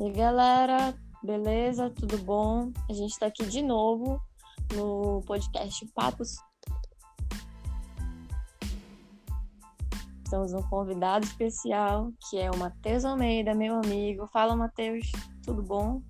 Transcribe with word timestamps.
E 0.00 0.12
galera, 0.12 0.94
beleza? 1.24 1.90
Tudo 1.90 2.18
bom? 2.18 2.70
A 2.88 2.92
gente 2.92 3.10
está 3.10 3.26
aqui 3.26 3.44
de 3.44 3.60
novo 3.60 4.22
no 4.72 5.20
podcast 5.26 5.84
Papos. 5.92 6.36
Temos 10.30 10.52
um 10.52 10.62
convidado 10.62 11.26
especial, 11.26 12.12
que 12.30 12.38
é 12.38 12.48
o 12.48 12.56
Matheus 12.56 13.04
Almeida, 13.04 13.56
meu 13.56 13.74
amigo. 13.74 14.28
Fala, 14.28 14.54
Matheus, 14.54 15.10
tudo 15.44 15.64
bom? 15.64 16.00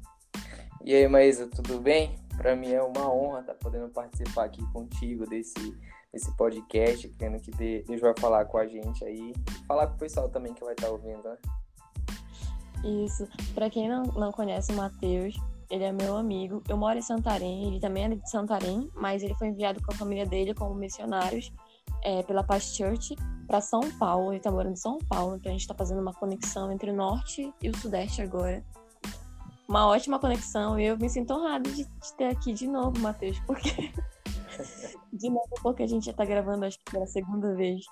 E 0.84 0.94
aí, 0.94 1.08
Maísa, 1.08 1.46
tudo 1.46 1.80
bem? 1.80 2.14
Para 2.36 2.54
mim 2.54 2.72
é 2.72 2.82
uma 2.82 3.10
honra 3.10 3.40
estar 3.40 3.54
tá 3.54 3.58
podendo 3.58 3.88
participar 3.88 4.44
aqui 4.44 4.62
contigo 4.70 5.24
desse, 5.24 5.74
desse 6.12 6.30
podcast, 6.36 7.08
crendo 7.16 7.40
que 7.40 7.50
Deus 7.52 8.02
vai 8.02 8.12
falar 8.18 8.44
com 8.44 8.58
a 8.58 8.66
gente 8.66 9.02
aí. 9.02 9.32
Falar 9.66 9.86
com 9.86 9.94
o 9.94 9.98
pessoal 9.98 10.28
também 10.28 10.52
que 10.52 10.62
vai 10.62 10.74
estar 10.74 10.88
tá 10.88 10.92
ouvindo, 10.92 11.22
né? 11.22 11.38
Isso. 12.84 13.26
Para 13.54 13.68
quem 13.70 13.88
não, 13.88 14.04
não 14.04 14.32
conhece 14.32 14.72
o 14.72 14.76
Matheus, 14.76 15.34
ele 15.70 15.84
é 15.84 15.92
meu 15.92 16.16
amigo. 16.16 16.62
Eu 16.68 16.76
moro 16.76 16.98
em 16.98 17.02
Santarém, 17.02 17.68
ele 17.68 17.80
também 17.80 18.04
é 18.04 18.08
de 18.08 18.30
Santarém, 18.30 18.90
mas 18.94 19.22
ele 19.22 19.34
foi 19.34 19.48
enviado 19.48 19.82
com 19.82 19.92
a 19.92 19.96
família 19.96 20.24
dele 20.24 20.54
como 20.54 20.74
missionários 20.74 21.52
é, 22.02 22.22
pela 22.22 22.42
Paz 22.42 22.74
Church 22.74 23.14
para 23.46 23.60
São 23.60 23.80
Paulo. 23.98 24.32
Ele 24.32 24.40
tá 24.40 24.50
morando 24.50 24.72
em 24.72 24.76
São 24.76 24.98
Paulo, 24.98 25.36
então 25.36 25.50
a 25.50 25.52
gente 25.52 25.66
tá 25.66 25.74
fazendo 25.74 26.00
uma 26.00 26.14
conexão 26.14 26.72
entre 26.72 26.90
o 26.90 26.96
norte 26.96 27.52
e 27.62 27.68
o 27.68 27.76
sudeste 27.76 28.22
agora. 28.22 28.64
Uma 29.68 29.86
ótima 29.86 30.18
conexão 30.18 30.80
e 30.80 30.86
eu 30.86 30.96
me 30.96 31.10
sinto 31.10 31.34
honrado 31.34 31.70
de, 31.70 31.84
de 31.84 32.12
ter 32.16 32.28
aqui 32.28 32.54
de 32.54 32.66
novo, 32.66 32.98
Matheus, 33.00 33.38
porque. 33.40 33.92
de 35.12 35.28
novo, 35.28 35.50
porque 35.62 35.82
a 35.82 35.86
gente 35.86 36.06
já 36.06 36.12
tá 36.12 36.24
gravando, 36.24 36.64
acho 36.64 36.78
que 36.78 36.90
pela 36.90 37.06
segunda 37.06 37.54
vez. 37.54 37.84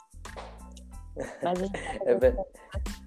Mas 1.43 1.61
a 1.61 1.67
gente 1.67 1.73
tá 1.73 2.11
é 2.11 2.37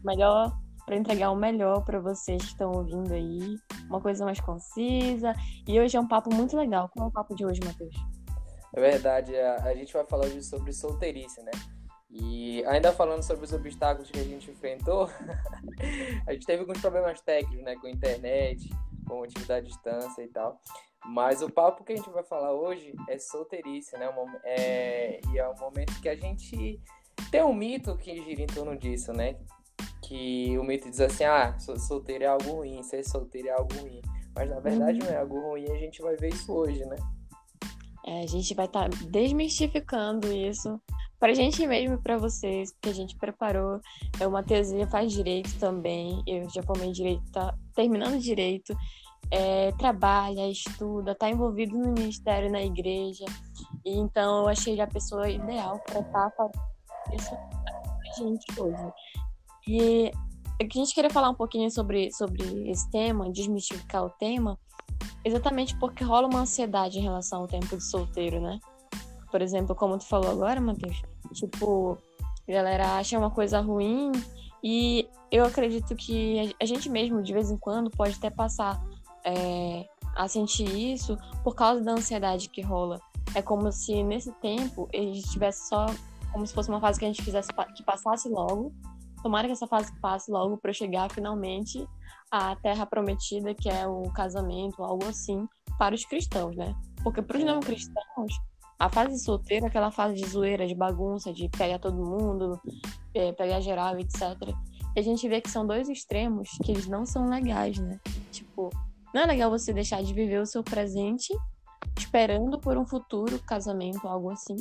melhor 0.04 0.56
para 0.90 0.98
entregar 0.98 1.30
o 1.30 1.36
melhor 1.36 1.86
para 1.86 2.00
vocês 2.00 2.42
que 2.42 2.48
estão 2.48 2.72
ouvindo 2.72 3.14
aí, 3.14 3.60
uma 3.88 4.02
coisa 4.02 4.26
mais 4.26 4.40
concisa. 4.40 5.36
E 5.68 5.80
hoje 5.80 5.96
é 5.96 6.00
um 6.00 6.08
papo 6.08 6.34
muito 6.34 6.58
legal. 6.58 6.90
Qual 6.90 7.06
é 7.06 7.10
o 7.10 7.12
papo 7.12 7.36
de 7.36 7.46
hoje, 7.46 7.60
Matheus? 7.64 7.96
É 8.74 8.82
verdade, 8.82 9.38
a, 9.38 9.58
a 9.66 9.76
gente 9.76 9.94
vai 9.94 10.04
falar 10.04 10.26
hoje 10.26 10.42
sobre 10.42 10.74
solteirice, 10.74 11.44
né? 11.44 11.52
E 12.10 12.66
ainda 12.66 12.92
falando 12.92 13.22
sobre 13.22 13.46
os 13.46 13.54
obstáculos 13.54 14.10
que 14.10 14.20
a 14.20 14.24
gente 14.24 14.50
enfrentou, 14.50 15.08
a 16.26 16.34
gente 16.34 16.48
teve 16.48 16.62
alguns 16.62 16.82
problemas 16.82 17.22
técnicos, 17.22 17.64
né, 17.64 17.76
com 17.76 17.88
internet, 17.88 18.68
com 19.08 19.22
atividade 19.22 19.68
à 19.68 19.70
distância 19.70 20.24
e 20.24 20.28
tal. 20.30 20.60
Mas 21.06 21.44
o 21.44 21.52
papo 21.52 21.84
que 21.84 21.94
a 21.94 21.96
gente 21.96 22.10
vai 22.10 22.24
falar 22.24 22.52
hoje 22.52 22.96
é 23.08 23.20
solteirice, 23.20 23.96
né? 23.96 24.10
É, 24.44 25.22
e 25.32 25.38
é 25.38 25.48
um 25.48 25.56
momento 25.60 26.02
que 26.02 26.10
a 26.10 26.16
gente 26.16 26.82
tem 27.30 27.44
um 27.44 27.54
mito 27.54 27.96
que 27.96 28.24
gira 28.24 28.42
em 28.42 28.48
torno 28.48 28.76
disso, 28.76 29.14
né? 29.14 29.36
Que 30.10 30.58
o 30.58 30.64
mito 30.64 30.90
diz 30.90 31.00
assim, 31.00 31.24
ah, 31.24 31.56
solteiro 31.60 32.24
é 32.24 32.28
algo 32.28 32.52
ruim, 32.52 32.82
ser 32.82 33.04
solteiro 33.04 33.48
é 33.48 33.52
algo 33.52 33.72
ruim. 33.76 34.02
Mas 34.36 34.50
na 34.50 34.60
verdade 34.60 35.00
uhum. 35.00 35.06
não 35.06 35.14
é 35.14 35.18
algo 35.18 35.40
ruim, 35.40 35.72
a 35.72 35.78
gente 35.78 36.02
vai 36.02 36.16
ver 36.16 36.30
isso 36.30 36.52
hoje, 36.52 36.84
né? 36.86 36.96
É, 38.08 38.24
a 38.24 38.28
gente 38.28 38.56
vai 38.56 38.66
estar 38.66 38.90
tá 38.90 38.98
desmistificando 39.12 40.34
isso 40.34 40.82
pra 41.20 41.32
gente 41.36 41.66
mesmo 41.68 41.94
e 41.94 42.02
pra 42.02 42.18
vocês, 42.18 42.72
porque 42.72 42.90
a 42.90 42.94
gente 42.94 43.16
preparou. 43.18 43.80
É 44.20 44.26
uma 44.26 44.42
tesia 44.42 44.88
faz 44.88 45.12
direito 45.12 45.60
também. 45.60 46.24
Eu 46.26 46.50
já 46.50 46.64
formei 46.64 46.92
direito, 46.92 47.22
tá 47.32 47.54
terminando 47.76 48.18
direito. 48.20 48.76
É, 49.30 49.72
trabalha, 49.74 50.50
estuda, 50.50 51.14
tá 51.14 51.30
envolvido 51.30 51.78
no 51.78 51.92
ministério, 51.92 52.52
na 52.52 52.64
igreja. 52.64 53.26
E, 53.86 53.96
então 53.96 54.40
eu 54.40 54.48
achei 54.48 54.74
ele 54.74 54.82
a 54.82 54.88
pessoa 54.88 55.30
ideal 55.30 55.80
para 55.86 56.00
estar 56.00 56.32
tá 56.32 56.34
falando 56.36 56.54
isso 57.14 57.30
pra 57.30 58.14
gente 58.18 58.60
hoje. 58.60 58.94
E 59.70 60.12
a 60.60 60.64
gente 60.64 60.96
queria 60.96 61.12
falar 61.12 61.30
um 61.30 61.36
pouquinho 61.36 61.70
sobre, 61.70 62.12
sobre 62.12 62.68
esse 62.72 62.90
tema, 62.90 63.32
desmistificar 63.32 64.04
o 64.04 64.10
tema, 64.10 64.58
exatamente 65.24 65.78
porque 65.78 66.04
rola 66.04 66.28
uma 66.28 66.40
ansiedade 66.40 66.98
em 66.98 67.04
relação 67.04 67.42
ao 67.42 67.48
tempo 67.48 67.78
de 67.78 67.84
solteiro, 67.84 68.42
né? 68.42 68.60
Por 69.30 69.44
exemplo, 69.44 69.76
como 69.76 70.00
tu 70.00 70.08
falou 70.08 70.32
agora, 70.32 70.60
Matheus, 70.60 71.00
tipo, 71.34 72.00
a 72.48 72.52
galera 72.52 72.98
acha 72.98 73.16
uma 73.16 73.30
coisa 73.30 73.60
ruim 73.60 74.12
e 74.64 75.08
eu 75.32 75.46
acredito 75.46 75.96
que 75.96 76.52
a 76.60 76.66
gente 76.66 76.90
mesmo, 76.90 77.22
de 77.22 77.32
vez 77.32 77.52
em 77.52 77.58
quando, 77.58 77.92
pode 77.92 78.16
até 78.16 78.32
passar 78.32 78.84
é, 79.24 79.86
a 80.16 80.28
sentir 80.28 80.66
isso 80.66 81.16
por 81.44 81.54
causa 81.54 81.80
da 81.84 81.92
ansiedade 81.92 82.50
que 82.50 82.64
rola. 82.64 83.00
É 83.36 83.42
como 83.44 83.72
se 83.72 84.02
nesse 84.02 84.32
tempo 84.42 84.90
ele 84.92 85.20
estivesse 85.20 85.70
só 85.70 85.86
como 86.34 86.46
se 86.48 86.56
fosse 86.56 86.70
uma 86.70 86.82
fase 86.82 86.98
que 86.98 87.06
a 87.06 87.08
gente 87.08 87.24
quisesse 87.24 87.50
que 87.76 87.84
passasse 87.84 88.28
logo 88.30 88.74
Tomara 89.22 89.48
que 89.48 89.54
essa 89.54 89.68
fase 89.68 89.92
passe 90.00 90.32
logo 90.32 90.58
para 90.58 90.72
eu 90.72 90.76
chegar 90.76 91.12
finalmente 91.12 91.86
à 92.32 92.56
terra 92.56 92.86
prometida, 92.86 93.54
que 93.54 93.70
é 93.70 93.88
o 93.88 94.04
casamento, 94.14 94.84
algo 94.84 95.06
assim, 95.06 95.48
para 95.78 95.96
os 95.96 96.06
cristãos, 96.06 96.56
né? 96.56 96.74
Porque 97.04 97.22
para 97.22 97.38
os 97.38 97.44
não 97.44 97.60
cristãos, 97.60 98.34
a 98.78 98.90
fase 98.90 99.20
solteira, 99.20 99.68
aquela 99.68 99.92
fase 99.92 100.16
de 100.16 100.26
zoeira, 100.26 100.66
de 100.66 100.76
bagunça, 100.76 101.34
de 101.34 101.50
pegar 101.50 101.80
todo 101.80 101.98
mundo, 101.98 102.60
é, 103.14 103.34
pegar 103.34 103.60
geral, 103.60 104.00
etc. 104.00 104.22
E 104.96 105.00
a 105.00 105.04
gente 105.04 105.28
vê 105.28 105.42
que 105.42 105.50
são 105.50 105.68
dois 105.68 105.90
extremos 105.90 106.50
que 106.64 106.72
eles 106.72 106.88
não 106.88 107.06
são 107.06 107.30
legais, 107.30 107.78
né? 107.78 108.00
Tipo, 108.32 108.70
não 109.14 109.22
é 109.22 109.26
legal 109.26 109.50
você 109.50 109.74
deixar 109.74 110.02
de 110.02 110.14
viver 110.14 110.40
o 110.40 110.46
seu 110.46 110.64
presente 110.64 111.34
esperando 111.98 112.60
por 112.60 112.78
um 112.78 112.86
futuro 112.86 113.40
casamento, 113.40 114.08
algo 114.08 114.32
assim. 114.32 114.56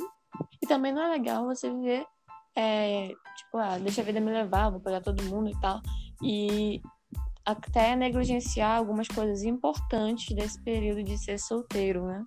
E 0.63 0.67
também 0.67 0.93
não 0.93 1.03
é 1.03 1.11
legal 1.11 1.45
você 1.45 1.71
viver 1.71 2.05
é, 2.57 3.13
tipo, 3.39 3.57
ah, 3.57 3.79
deixa 3.79 4.01
a 4.01 4.05
vida 4.05 4.21
me 4.21 4.31
levar, 4.31 4.71
vou 4.71 4.81
pegar 4.81 5.01
todo 5.01 5.23
mundo 5.25 5.49
e 5.49 5.61
tal. 5.61 5.81
E 6.23 6.83
até 7.45 7.97
negligenciar 7.97 8.77
algumas 8.77 9.09
coisas 9.09 9.43
importantes 9.43 10.35
desse 10.37 10.63
período 10.63 11.03
de 11.03 11.17
ser 11.17 11.39
solteiro, 11.39 12.07
né? 12.07 12.25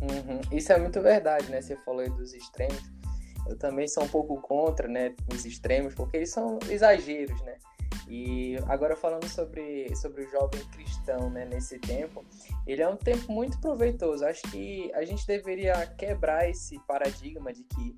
Uhum. 0.00 0.40
Isso 0.56 0.72
é 0.72 0.78
muito 0.78 1.00
verdade, 1.00 1.50
né? 1.50 1.60
Você 1.60 1.76
falou 1.76 2.00
aí 2.00 2.10
dos 2.10 2.32
extremos. 2.32 2.82
Eu 3.46 3.56
também 3.58 3.86
sou 3.86 4.04
um 4.04 4.08
pouco 4.08 4.40
contra, 4.40 4.88
né, 4.88 5.14
os 5.32 5.44
extremos, 5.44 5.94
porque 5.94 6.16
eles 6.16 6.30
são 6.30 6.58
exageros, 6.68 7.40
né? 7.42 7.56
E 8.08 8.56
agora 8.68 8.94
falando 8.96 9.28
sobre, 9.28 9.94
sobre 9.96 10.24
o 10.24 10.30
jovem 10.30 10.64
cristão, 10.70 11.28
né, 11.28 11.44
nesse 11.44 11.78
tempo, 11.78 12.24
ele 12.66 12.82
é 12.82 12.88
um 12.88 12.96
tempo 12.96 13.32
muito 13.32 13.60
proveitoso. 13.60 14.24
Acho 14.24 14.42
que 14.50 14.92
a 14.94 15.04
gente 15.04 15.26
deveria 15.26 15.86
quebrar 15.98 16.48
esse 16.48 16.78
paradigma 16.86 17.52
de 17.52 17.64
que 17.64 17.96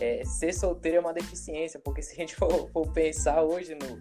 é, 0.00 0.24
ser 0.24 0.52
solteiro 0.54 0.98
é 0.98 1.00
uma 1.00 1.12
deficiência, 1.12 1.80
porque 1.80 2.02
se 2.02 2.12
a 2.12 2.16
gente 2.16 2.34
for, 2.36 2.70
for 2.70 2.90
pensar 2.92 3.42
hoje 3.42 3.74
no, 3.74 4.00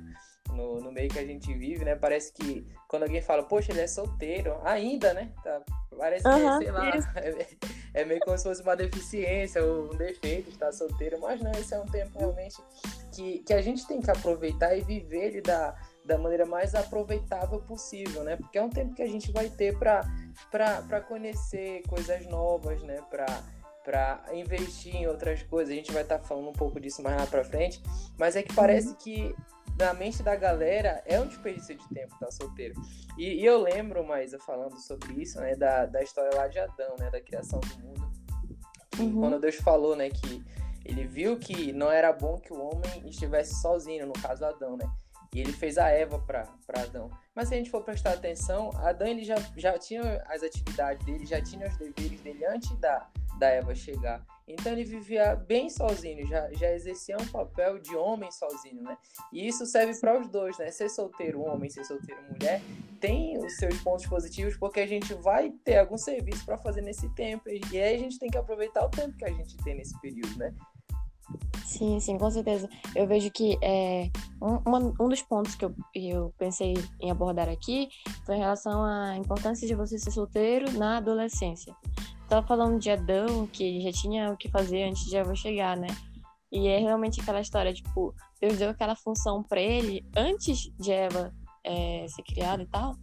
no, 0.53 0.81
no, 0.81 0.91
meio 0.91 1.09
que 1.09 1.19
a 1.19 1.25
gente 1.25 1.53
vive, 1.53 1.85
né? 1.85 1.95
Parece 1.95 2.33
que 2.33 2.65
quando 2.87 3.03
alguém 3.03 3.21
fala, 3.21 3.43
poxa, 3.43 3.71
ele 3.71 3.81
é 3.81 3.87
solteiro, 3.87 4.59
ainda, 4.63 5.13
né? 5.13 5.31
Tá, 5.43 5.61
parece 5.97 6.23
que, 6.23 6.29
uhum, 6.29 6.57
sei 6.57 6.71
lá, 6.71 6.89
é, 7.15 8.01
é, 8.01 8.05
meio 8.05 8.19
como 8.21 8.37
se 8.37 8.43
fosse 8.43 8.61
uma 8.61 8.75
deficiência 8.75 9.63
ou 9.63 9.93
um 9.93 9.97
defeito 9.97 10.49
estar 10.49 10.71
solteiro, 10.71 11.19
mas 11.19 11.41
não, 11.41 11.51
esse 11.51 11.73
é 11.73 11.79
um 11.79 11.85
tempo 11.85 12.17
realmente 12.17 12.57
que, 13.11 13.39
que 13.39 13.53
a 13.53 13.61
gente 13.61 13.85
tem 13.87 14.01
que 14.01 14.09
aproveitar 14.09 14.75
e 14.75 14.81
viver 14.81 15.27
ele 15.27 15.41
da, 15.41 15.75
da 16.05 16.17
maneira 16.17 16.45
mais 16.45 16.73
aproveitável 16.75 17.59
possível, 17.59 18.23
né? 18.23 18.35
Porque 18.35 18.57
é 18.57 18.63
um 18.63 18.69
tempo 18.69 18.93
que 18.93 19.01
a 19.01 19.07
gente 19.07 19.31
vai 19.31 19.49
ter 19.49 19.77
para 19.77 21.01
conhecer 21.07 21.83
coisas 21.87 22.25
novas, 22.25 22.81
né? 22.83 23.01
Para 23.09 23.25
para 23.89 24.23
investir 24.33 24.95
em 24.95 25.07
outras 25.07 25.41
coisas. 25.41 25.73
A 25.73 25.75
gente 25.75 25.91
vai 25.91 26.03
estar 26.03 26.19
tá 26.19 26.23
falando 26.23 26.49
um 26.49 26.53
pouco 26.53 26.79
disso 26.79 27.01
mais 27.01 27.17
lá 27.17 27.25
para 27.25 27.43
frente, 27.43 27.81
mas 28.17 28.35
é 28.35 28.43
que 28.43 28.53
parece 28.53 28.89
uhum. 28.89 28.95
que 28.95 29.35
na 29.79 29.93
mente 29.93 30.21
da 30.21 30.35
galera 30.35 31.01
é 31.05 31.19
um 31.19 31.25
desperdício 31.25 31.75
de 31.75 31.87
tempo 31.89 32.13
estar 32.13 32.25
tá 32.25 32.31
solteiro. 32.31 32.79
E, 33.17 33.41
e, 33.41 33.45
eu 33.45 33.61
lembro, 33.61 34.05
mais 34.05 34.35
falando 34.45 34.77
sobre 34.77 35.13
isso, 35.13 35.39
né, 35.39 35.55
da, 35.55 35.85
da 35.85 36.03
história 36.03 36.35
lá 36.35 36.47
de 36.47 36.59
Adão, 36.59 36.95
né, 36.99 37.09
da 37.09 37.21
criação 37.21 37.59
do 37.61 37.79
mundo. 37.79 38.11
Uhum. 38.99 39.21
Quando 39.21 39.39
Deus 39.39 39.55
falou, 39.55 39.95
né, 39.95 40.09
que 40.09 40.43
ele 40.83 41.07
viu 41.07 41.37
que 41.39 41.71
não 41.71 41.89
era 41.89 42.11
bom 42.11 42.37
que 42.37 42.51
o 42.51 42.59
homem 42.59 43.07
estivesse 43.07 43.61
sozinho, 43.61 44.05
no 44.05 44.13
caso 44.13 44.43
Adão, 44.43 44.75
né? 44.75 44.85
E 45.33 45.39
ele 45.39 45.53
fez 45.53 45.77
a 45.77 45.89
Eva 45.89 46.19
para 46.19 46.47
Adão. 46.81 47.09
Mas 47.35 47.47
se 47.47 47.53
a 47.53 47.57
gente 47.57 47.69
for 47.69 47.83
prestar 47.83 48.13
atenção, 48.13 48.71
Adão 48.77 49.07
ele 49.07 49.23
já, 49.23 49.35
já 49.55 49.77
tinha 49.77 50.23
as 50.27 50.41
atividades 50.41 51.05
dele, 51.05 51.25
já 51.25 51.41
tinha 51.41 51.67
os 51.67 51.77
deveres 51.77 52.19
dele 52.21 52.45
antes 52.45 52.75
da, 52.77 53.07
da 53.37 53.47
Eva 53.47 53.73
chegar. 53.75 54.25
Então 54.47 54.71
ele 54.71 54.83
vivia 54.83 55.35
bem 55.35 55.69
sozinho, 55.69 56.25
já, 56.27 56.51
já 56.53 56.73
exercia 56.73 57.15
um 57.17 57.27
papel 57.27 57.77
de 57.77 57.95
homem 57.95 58.31
sozinho, 58.31 58.81
né? 58.81 58.97
E 59.31 59.47
isso 59.47 59.63
serve 59.67 59.97
para 59.99 60.19
os 60.19 60.27
dois, 60.27 60.57
né? 60.57 60.71
Ser 60.71 60.89
solteiro 60.89 61.41
homem, 61.41 61.69
ser 61.69 61.85
solteiro 61.85 62.19
mulher, 62.23 62.59
tem 62.99 63.37
os 63.37 63.55
seus 63.57 63.79
pontos 63.81 64.07
positivos, 64.07 64.57
porque 64.57 64.79
a 64.79 64.87
gente 64.87 65.13
vai 65.13 65.51
ter 65.63 65.77
algum 65.77 65.97
serviço 65.97 66.43
para 66.45 66.57
fazer 66.57 66.81
nesse 66.81 67.07
tempo. 67.13 67.47
E 67.47 67.79
aí 67.79 67.95
a 67.95 67.99
gente 67.99 68.17
tem 68.17 68.29
que 68.29 68.37
aproveitar 68.39 68.83
o 68.83 68.89
tempo 68.89 69.15
que 69.15 69.25
a 69.25 69.31
gente 69.31 69.55
tem 69.57 69.75
nesse 69.75 69.99
período, 70.01 70.35
né? 70.37 70.51
Sim, 71.65 71.99
sim, 71.99 72.17
com 72.17 72.29
certeza. 72.31 72.67
Eu 72.95 73.07
vejo 73.07 73.29
que 73.31 73.57
é, 73.61 74.09
um, 74.41 74.93
um 74.99 75.07
dos 75.07 75.21
pontos 75.21 75.55
que 75.55 75.63
eu, 75.63 75.73
eu 75.93 76.33
pensei 76.37 76.73
em 76.99 77.11
abordar 77.11 77.47
aqui 77.47 77.89
foi 78.25 78.35
em 78.35 78.39
relação 78.39 78.83
à 78.83 79.15
importância 79.17 79.67
de 79.67 79.75
você 79.75 79.97
ser 79.97 80.11
solteiro 80.11 80.71
na 80.77 80.97
adolescência 80.97 81.75
tava 82.29 82.45
falando 82.45 82.79
de 82.79 82.91
Adão, 82.91 83.47
que 83.47 83.81
já 83.81 83.91
tinha 83.91 84.31
o 84.31 84.37
que 84.37 84.47
fazer 84.49 84.83
antes 84.83 85.03
de 85.05 85.17
Eva 85.17 85.35
chegar, 85.35 85.75
né? 85.75 85.87
E 86.51 86.67
é 86.67 86.77
realmente 86.77 87.19
aquela 87.19 87.41
história, 87.41 87.73
tipo, 87.73 88.13
Deus 88.39 88.57
deu 88.57 88.69
aquela 88.69 88.95
função 88.95 89.43
para 89.43 89.59
ele 89.59 90.05
antes 90.15 90.71
de 90.79 90.91
Eva 90.91 91.33
é, 91.63 92.05
ser 92.07 92.23
criado 92.23 92.61
e 92.61 92.67
tal, 92.67 92.95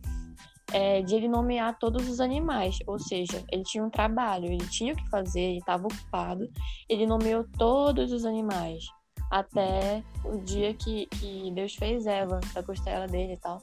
é, 0.73 1.03
de 1.03 1.15
ele 1.15 1.29
nomear 1.29 1.79
todos 1.79 2.09
os 2.09 2.21
animais, 2.21 2.79
ou 2.87 2.99
seja, 2.99 3.45
ele 3.51 3.63
tinha 3.63 3.85
um 3.85 3.91
trabalho, 3.91 4.47
ele 4.47 4.67
tinha 4.69 4.93
o 4.93 4.97
que 4.97 5.09
fazer, 5.09 5.41
ele 5.41 5.59
estava 5.59 5.87
ocupado, 5.87 6.49
ele 6.89 7.07
nomeou 7.07 7.45
todos 7.57 8.13
os 8.13 8.25
animais, 8.25 8.85
até 9.31 10.03
o 10.25 10.39
dia 10.39 10.75
que, 10.75 11.07
que 11.07 11.51
Deus 11.53 11.75
fez 11.75 12.07
Eva, 12.07 12.41
da 12.55 12.63
costela 12.63 13.07
dele 13.07 13.35
e 13.35 13.39
tal. 13.39 13.63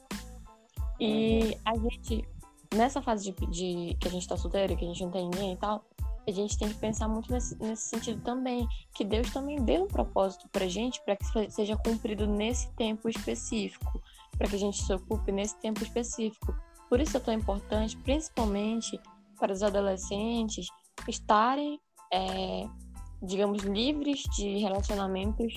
E 1.00 1.58
a 1.64 1.76
gente, 1.76 2.26
nessa 2.74 3.02
fase 3.02 3.32
de, 3.32 3.46
de 3.46 3.96
que 4.00 4.08
a 4.08 4.10
gente 4.10 4.28
tá 4.28 4.36
solteiro, 4.36 4.76
que 4.76 4.84
a 4.84 4.88
gente 4.88 5.02
não 5.02 5.10
tem 5.10 5.28
ninguém 5.28 5.52
e 5.52 5.56
tal, 5.56 5.84
a 6.26 6.30
gente 6.30 6.58
tem 6.58 6.68
que 6.68 6.74
pensar 6.76 7.06
muito 7.06 7.30
nesse, 7.30 7.56
nesse 7.58 7.88
sentido 7.88 8.22
também, 8.22 8.66
que 8.94 9.04
Deus 9.04 9.30
também 9.30 9.62
deu 9.62 9.84
um 9.84 9.88
propósito 9.88 10.48
pra 10.48 10.66
gente 10.66 11.02
para 11.04 11.16
que 11.16 11.50
seja 11.50 11.76
cumprido 11.76 12.26
nesse 12.26 12.70
tempo 12.72 13.08
específico, 13.08 14.00
para 14.38 14.48
que 14.48 14.56
a 14.56 14.58
gente 14.58 14.82
se 14.82 14.92
ocupe 14.92 15.30
nesse 15.30 15.56
tempo 15.60 15.82
específico. 15.82 16.54
Por 16.94 17.00
isso 17.00 17.16
é 17.16 17.20
tão 17.20 17.34
importante, 17.34 17.96
principalmente 17.96 19.00
para 19.40 19.52
os 19.52 19.64
adolescentes, 19.64 20.68
estarem, 21.08 21.80
é, 22.12 22.68
digamos, 23.20 23.64
livres 23.64 24.22
de 24.36 24.58
relacionamentos 24.58 25.52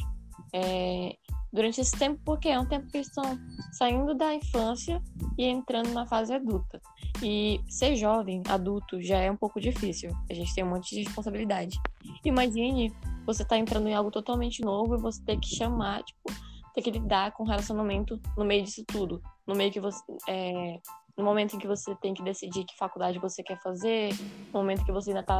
é, 0.51 1.15
durante 1.53 1.79
esse 1.79 1.95
tempo, 1.95 2.19
porque 2.25 2.49
é 2.49 2.59
um 2.59 2.65
tempo 2.65 2.87
que 2.87 2.97
estão 2.97 3.37
saindo 3.73 4.15
da 4.15 4.33
infância 4.33 4.99
e 5.37 5.45
entrando 5.45 5.93
na 5.93 6.07
fase 6.07 6.33
adulta. 6.33 6.81
E 7.21 7.61
ser 7.69 7.95
jovem, 7.95 8.41
adulto, 8.49 8.99
já 8.99 9.19
é 9.19 9.29
um 9.29 9.37
pouco 9.37 9.61
difícil. 9.61 10.09
A 10.31 10.33
gente 10.33 10.55
tem 10.55 10.63
um 10.63 10.71
monte 10.71 10.95
de 10.95 11.03
responsabilidade. 11.03 11.79
Imagine 12.25 12.91
você 13.27 13.45
tá 13.45 13.59
entrando 13.59 13.87
em 13.87 13.93
algo 13.93 14.09
totalmente 14.09 14.63
novo 14.63 14.95
e 14.95 14.99
você 14.99 15.23
ter 15.23 15.39
que 15.39 15.55
chamar, 15.55 16.01
tipo, 16.01 16.33
ter 16.73 16.81
que 16.81 16.89
lidar 16.89 17.31
com 17.33 17.43
relacionamento 17.43 18.19
no 18.35 18.43
meio 18.43 18.63
disso 18.63 18.83
tudo. 18.87 19.21
No 19.45 19.53
meio 19.53 19.71
que 19.71 19.79
você. 19.79 20.01
É, 20.27 20.79
no 21.17 21.23
momento 21.23 21.55
em 21.55 21.59
que 21.59 21.67
você 21.67 21.95
tem 21.95 22.13
que 22.13 22.23
decidir 22.23 22.63
que 22.65 22.77
faculdade 22.77 23.19
você 23.19 23.41
quer 23.41 23.59
fazer, 23.61 24.13
no 24.53 24.59
momento 24.59 24.85
que 24.85 24.91
você 24.91 25.09
ainda 25.09 25.23
tá 25.23 25.39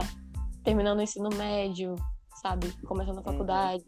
terminando 0.64 1.00
o 1.00 1.02
ensino 1.02 1.30
médio, 1.38 1.96
sabe? 2.42 2.72
Começando 2.86 3.18
a 3.18 3.20
uhum. 3.20 3.24
faculdade. 3.24 3.86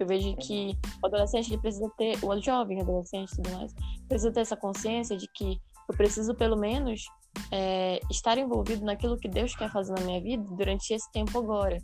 Eu 0.00 0.06
vejo 0.06 0.36
que 0.36 0.76
o 1.02 1.06
adolescente 1.06 1.48
ele 1.48 1.60
precisa 1.60 1.90
ter, 1.96 2.22
o 2.24 2.40
jovem 2.40 2.80
adolescente 2.80 3.32
e 3.32 3.36
tudo 3.36 3.50
mais, 3.56 3.74
precisa 4.08 4.32
ter 4.32 4.40
essa 4.40 4.56
consciência 4.56 5.16
de 5.16 5.26
que 5.28 5.60
eu 5.88 5.96
preciso 5.96 6.34
pelo 6.34 6.56
menos 6.56 7.02
é, 7.50 7.98
estar 8.10 8.36
envolvido 8.38 8.84
naquilo 8.84 9.16
que 9.16 9.28
Deus 9.28 9.54
quer 9.56 9.70
fazer 9.72 9.94
na 9.94 10.04
minha 10.04 10.20
vida 10.20 10.44
durante 10.54 10.92
esse 10.92 11.10
tempo 11.10 11.38
agora, 11.38 11.78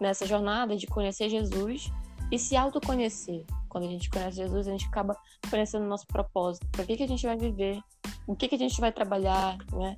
nessa 0.00 0.26
jornada 0.26 0.76
de 0.76 0.86
conhecer 0.86 1.28
Jesus 1.28 1.90
e 2.30 2.38
se 2.38 2.56
autoconhecer. 2.56 3.44
Quando 3.72 3.84
a 3.84 3.88
gente 3.88 4.10
conhece 4.10 4.36
Jesus, 4.36 4.68
a 4.68 4.72
gente 4.72 4.84
acaba 4.84 5.16
conhecendo 5.48 5.86
o 5.86 5.88
nosso 5.88 6.06
propósito. 6.06 6.68
Para 6.70 6.84
que, 6.84 6.94
que 6.94 7.04
a 7.04 7.08
gente 7.08 7.24
vai 7.24 7.38
viver? 7.38 7.80
O 8.26 8.36
que, 8.36 8.46
que 8.46 8.54
a 8.54 8.58
gente 8.58 8.78
vai 8.78 8.92
trabalhar, 8.92 9.56
né? 9.72 9.96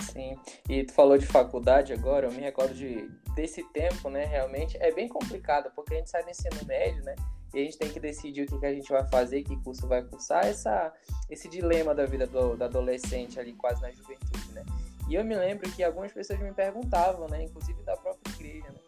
Sim, 0.00 0.36
e 0.68 0.82
tu 0.82 0.92
falou 0.92 1.16
de 1.16 1.24
faculdade 1.24 1.92
agora, 1.92 2.26
eu 2.26 2.32
me 2.32 2.40
recordo 2.40 2.74
de, 2.74 3.08
desse 3.36 3.62
tempo, 3.70 4.10
né, 4.10 4.24
realmente, 4.24 4.76
é 4.78 4.92
bem 4.92 5.08
complicado, 5.08 5.70
porque 5.74 5.94
a 5.94 5.98
gente 5.98 6.10
sai 6.10 6.22
do 6.22 6.30
ensino 6.30 6.64
médio, 6.66 7.02
né, 7.02 7.14
e 7.54 7.60
a 7.60 7.64
gente 7.64 7.78
tem 7.78 7.90
que 7.90 7.98
decidir 7.98 8.42
o 8.42 8.46
que, 8.46 8.58
que 8.58 8.66
a 8.66 8.74
gente 8.74 8.90
vai 8.90 9.06
fazer, 9.08 9.42
que 9.42 9.56
curso 9.62 9.86
vai 9.86 10.02
cursar, 10.02 10.46
essa, 10.46 10.92
esse 11.30 11.48
dilema 11.48 11.94
da 11.94 12.04
vida 12.04 12.26
do, 12.26 12.56
do 12.56 12.64
adolescente 12.64 13.40
ali, 13.40 13.54
quase 13.54 13.80
na 13.80 13.90
juventude, 13.90 14.52
né. 14.52 14.64
E 15.08 15.14
eu 15.14 15.24
me 15.24 15.34
lembro 15.34 15.70
que 15.70 15.82
algumas 15.82 16.12
pessoas 16.12 16.40
me 16.40 16.52
perguntavam, 16.52 17.26
né, 17.28 17.44
inclusive 17.44 17.82
da 17.82 17.96
própria 17.96 18.32
igreja, 18.34 18.70
né, 18.70 18.80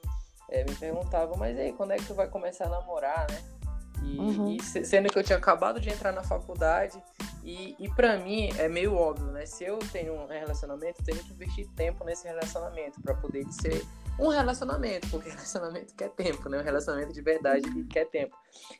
é, 0.50 0.64
me 0.64 0.74
perguntavam, 0.74 1.36
mas 1.36 1.58
aí, 1.58 1.72
quando 1.72 1.92
é 1.92 1.96
que 1.96 2.06
tu 2.06 2.14
vai 2.14 2.28
começar 2.28 2.66
a 2.66 2.70
namorar, 2.70 3.26
né? 3.30 3.57
E, 4.02 4.18
uhum. 4.18 4.56
e, 4.56 4.62
sendo 4.62 5.08
que 5.08 5.18
eu 5.18 5.22
tinha 5.22 5.38
acabado 5.38 5.80
de 5.80 5.90
entrar 5.90 6.12
na 6.12 6.22
faculdade 6.22 7.02
e, 7.42 7.74
e 7.78 7.88
para 7.88 8.18
mim 8.18 8.50
é 8.58 8.68
meio 8.68 8.94
óbvio, 8.94 9.26
né? 9.28 9.46
Se 9.46 9.64
eu 9.64 9.78
tenho 9.78 10.14
um 10.14 10.26
relacionamento, 10.26 11.00
eu 11.00 11.04
tenho 11.04 11.18
que 11.18 11.32
investir 11.32 11.68
tempo 11.74 12.04
nesse 12.04 12.26
relacionamento 12.26 13.00
para 13.00 13.14
poder 13.14 13.44
ser 13.52 13.84
um 14.18 14.28
relacionamento, 14.28 15.08
porque 15.08 15.30
relacionamento 15.30 15.94
quer 15.94 16.10
tempo, 16.10 16.48
né? 16.48 16.58
Um 16.58 16.64
relacionamento 16.64 17.12
de 17.12 17.22
verdade 17.22 17.84
quer 17.84 18.06
tempo. 18.06 18.36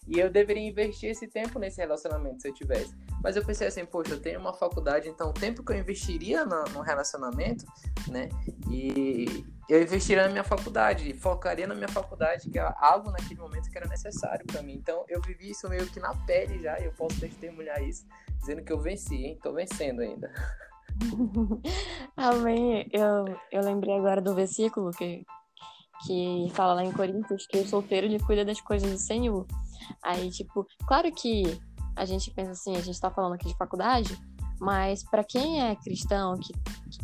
E 0.07 0.19
eu 0.19 0.31
deveria 0.31 0.69
investir 0.69 1.11
esse 1.11 1.27
tempo 1.29 1.59
nesse 1.59 1.81
relacionamento 1.81 2.43
se 2.43 2.49
eu 2.49 2.55
tivesse. 2.55 2.95
Mas 3.23 3.37
eu 3.37 3.45
pensei 3.45 3.67
assim, 3.67 3.85
poxa, 3.85 4.15
eu 4.15 4.21
tenho 4.21 4.39
uma 4.39 4.53
faculdade, 4.53 5.09
então 5.09 5.31
o 5.31 5.33
tempo 5.33 5.65
que 5.65 5.73
eu 5.73 5.77
investiria 5.77 6.45
no, 6.45 6.65
no 6.65 6.81
relacionamento, 6.81 7.65
né? 8.09 8.29
E 8.71 9.45
eu 9.69 9.83
investiria 9.83 10.23
na 10.23 10.31
minha 10.31 10.45
faculdade, 10.45 11.13
focaria 11.13 11.67
na 11.67 11.75
minha 11.75 11.89
faculdade, 11.89 12.49
que 12.49 12.59
é 12.59 12.75
algo 12.79 13.11
naquele 13.11 13.39
momento 13.39 13.71
que 13.71 13.77
era 13.77 13.87
necessário 13.87 14.47
para 14.47 14.63
mim. 14.63 14.75
Então 14.75 15.05
eu 15.09 15.21
vivi 15.21 15.51
isso 15.51 15.69
meio 15.69 15.87
que 15.87 16.01
na 16.01 16.15
pele 16.25 16.63
já, 16.63 16.81
e 16.81 16.87
eu 16.87 16.93
posso 16.93 17.21
testemunhar 17.21 17.83
isso, 17.83 18.07
dizendo 18.39 18.65
que 18.65 18.73
eu 18.73 18.81
venci, 18.81 19.17
hein? 19.17 19.39
Tô 19.43 19.53
vencendo 19.53 20.01
ainda. 20.01 20.33
Amém. 22.17 22.89
Eu, 22.91 23.27
eu 23.53 23.63
lembrei 23.63 23.95
agora 23.95 24.23
do 24.23 24.35
versículo 24.35 24.91
que, 24.93 25.25
que 26.07 26.51
fala 26.55 26.75
lá 26.75 26.85
em 26.85 26.93
Coríntios 26.93 27.47
que 27.47 27.59
o 27.59 27.69
solteiro 27.69 28.07
ele 28.07 28.19
cuida 28.19 28.47
das 28.47 28.61
coisas 28.63 28.91
do 28.91 28.99
Senhor. 28.99 29.47
Aí, 30.03 30.31
tipo, 30.31 30.67
claro 30.87 31.13
que 31.13 31.43
a 31.95 32.07
gente 32.07 32.31
pensa 32.31 32.53
assim, 32.53 32.75
a 32.75 32.81
gente 32.81 32.99
tá 32.99 33.11
falando 33.11 33.35
aqui 33.35 33.49
de 33.49 33.57
faculdade, 33.57 34.19
mas 34.61 35.03
para 35.03 35.25
quem 35.25 35.63
é 35.63 35.77
cristão, 35.77 36.35
que, 36.39 36.53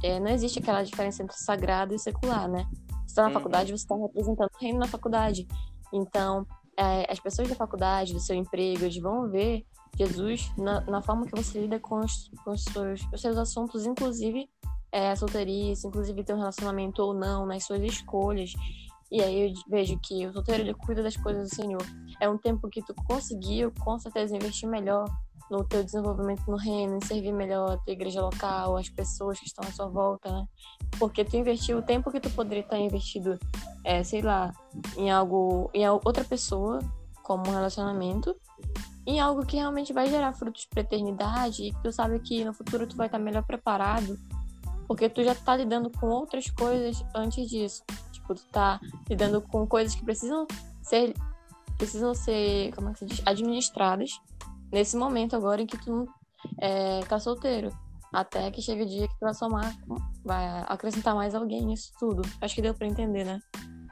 que 0.00 0.06
é, 0.06 0.20
não 0.20 0.30
existe 0.30 0.58
aquela 0.58 0.82
diferença 0.82 1.22
entre 1.22 1.36
sagrado 1.36 1.94
e 1.94 1.98
secular, 1.98 2.48
né? 2.48 2.66
Você 3.06 3.14
tá 3.14 3.22
na 3.22 3.28
uhum. 3.28 3.34
faculdade, 3.34 3.70
você 3.70 3.84
está 3.84 3.96
representando 3.96 4.50
o 4.52 4.58
reino 4.60 4.78
na 4.78 4.88
faculdade. 4.88 5.46
Então, 5.92 6.46
é, 6.76 7.10
as 7.10 7.20
pessoas 7.20 7.48
da 7.48 7.54
faculdade, 7.54 8.12
do 8.12 8.20
seu 8.20 8.34
emprego, 8.34 8.84
eles 8.84 8.98
vão 8.98 9.30
ver 9.30 9.64
Jesus 9.96 10.52
na, 10.58 10.80
na 10.82 11.00
forma 11.00 11.26
que 11.26 11.36
você 11.36 11.60
lida 11.60 11.78
com 11.78 12.00
os, 12.00 12.30
com 12.44 12.50
os, 12.50 12.64
seus, 12.64 13.00
os 13.12 13.20
seus 13.20 13.36
assuntos, 13.36 13.86
inclusive 13.86 14.48
é, 14.90 15.10
a 15.10 15.16
solteirice, 15.16 15.86
inclusive 15.86 16.24
ter 16.24 16.34
um 16.34 16.38
relacionamento 16.38 17.02
ou 17.02 17.14
não, 17.14 17.46
nas 17.46 17.64
suas 17.64 17.80
escolhas. 17.82 18.52
E 19.10 19.22
aí 19.22 19.48
eu 19.48 19.52
vejo 19.68 19.98
que 20.02 20.26
o 20.26 20.32
solteiro 20.32 20.62
ele 20.62 20.74
cuida 20.74 21.02
das 21.02 21.16
coisas 21.16 21.48
do 21.48 21.54
Senhor. 21.54 21.82
É 22.20 22.28
um 22.28 22.38
tempo 22.38 22.68
que 22.68 22.82
tu 22.82 22.94
conseguiu, 23.06 23.72
com 23.84 23.98
certeza, 23.98 24.34
investir 24.34 24.68
melhor 24.68 25.04
no 25.56 25.64
teu 25.64 25.84
desenvolvimento 25.84 26.42
no 26.48 26.56
reino, 26.56 26.96
em 26.96 27.00
servir 27.00 27.32
melhor 27.32 27.72
a 27.72 27.76
tua 27.76 27.92
igreja 27.92 28.20
local, 28.20 28.76
as 28.76 28.88
pessoas 28.88 29.38
que 29.38 29.46
estão 29.46 29.67
à 29.67 29.72
sua 29.72 29.86
volta, 29.86 30.31
né? 30.31 30.46
Porque 30.98 31.24
tu 31.24 31.36
investiu 31.36 31.79
o 31.79 31.82
tempo 31.82 32.10
que 32.10 32.20
tu 32.20 32.31
poderia 32.31 32.62
estar 32.62 32.79
investido, 32.79 33.38
é, 33.84 34.02
sei 34.02 34.22
lá, 34.22 34.52
em 34.96 35.10
algo, 35.10 35.70
em 35.72 35.88
outra 35.88 36.24
pessoa, 36.24 36.81
como 37.22 37.48
um 37.48 37.52
relacionamento, 37.52 38.36
em 39.06 39.20
algo 39.20 39.44
que 39.46 39.56
realmente 39.56 39.93
vai 39.93 40.08
gerar 40.08 40.32
frutos 40.32 40.67
para 40.67 40.81
eternidade 40.81 41.62
e 41.62 41.72
tu 41.82 41.93
sabe 41.93 42.19
que 42.20 42.44
no 42.44 42.52
futuro 42.52 42.86
tu 42.86 42.96
vai 42.96 43.06
estar 43.06 43.19
melhor 43.19 43.44
preparado, 43.44 44.19
porque 44.88 45.08
tu 45.08 45.22
já 45.22 45.34
tá 45.34 45.56
lidando 45.56 45.90
com 45.90 46.06
outras 46.08 46.50
coisas 46.50 47.05
antes 47.14 47.48
disso. 47.48 47.82
Tipo, 48.12 48.34
tu 48.34 48.44
tá 48.46 48.81
lidando 49.08 49.40
com 49.40 49.67
coisas 49.67 49.94
que 49.94 50.05
precisam 50.05 50.46
ser 50.82 51.14
precisam 51.76 52.14
ser, 52.14 52.72
como 52.74 52.88
é 52.88 52.93
que 52.93 53.00
se 53.00 53.06
diz, 53.06 53.22
administradas 53.26 54.20
nesse 54.74 54.96
momento 54.96 55.36
agora 55.36 55.62
em 55.62 55.66
que 55.66 55.78
tu 55.78 56.06
é, 56.60 57.00
tá 57.08 57.19
solteiro. 57.20 57.70
Até 58.12 58.50
que 58.50 58.60
chega 58.60 58.82
o 58.82 58.86
dia 58.86 59.08
que 59.08 59.14
tu 59.14 59.20
vai 59.20 59.34
somar, 59.34 59.74
vai 60.24 60.64
acrescentar 60.69 61.14
mais 61.14 61.34
alguém 61.34 61.64
nisso 61.64 61.93
tudo. 61.98 62.22
Acho 62.40 62.54
que 62.54 62.62
deu 62.62 62.74
para 62.74 62.86
entender, 62.86 63.24
né? 63.24 63.40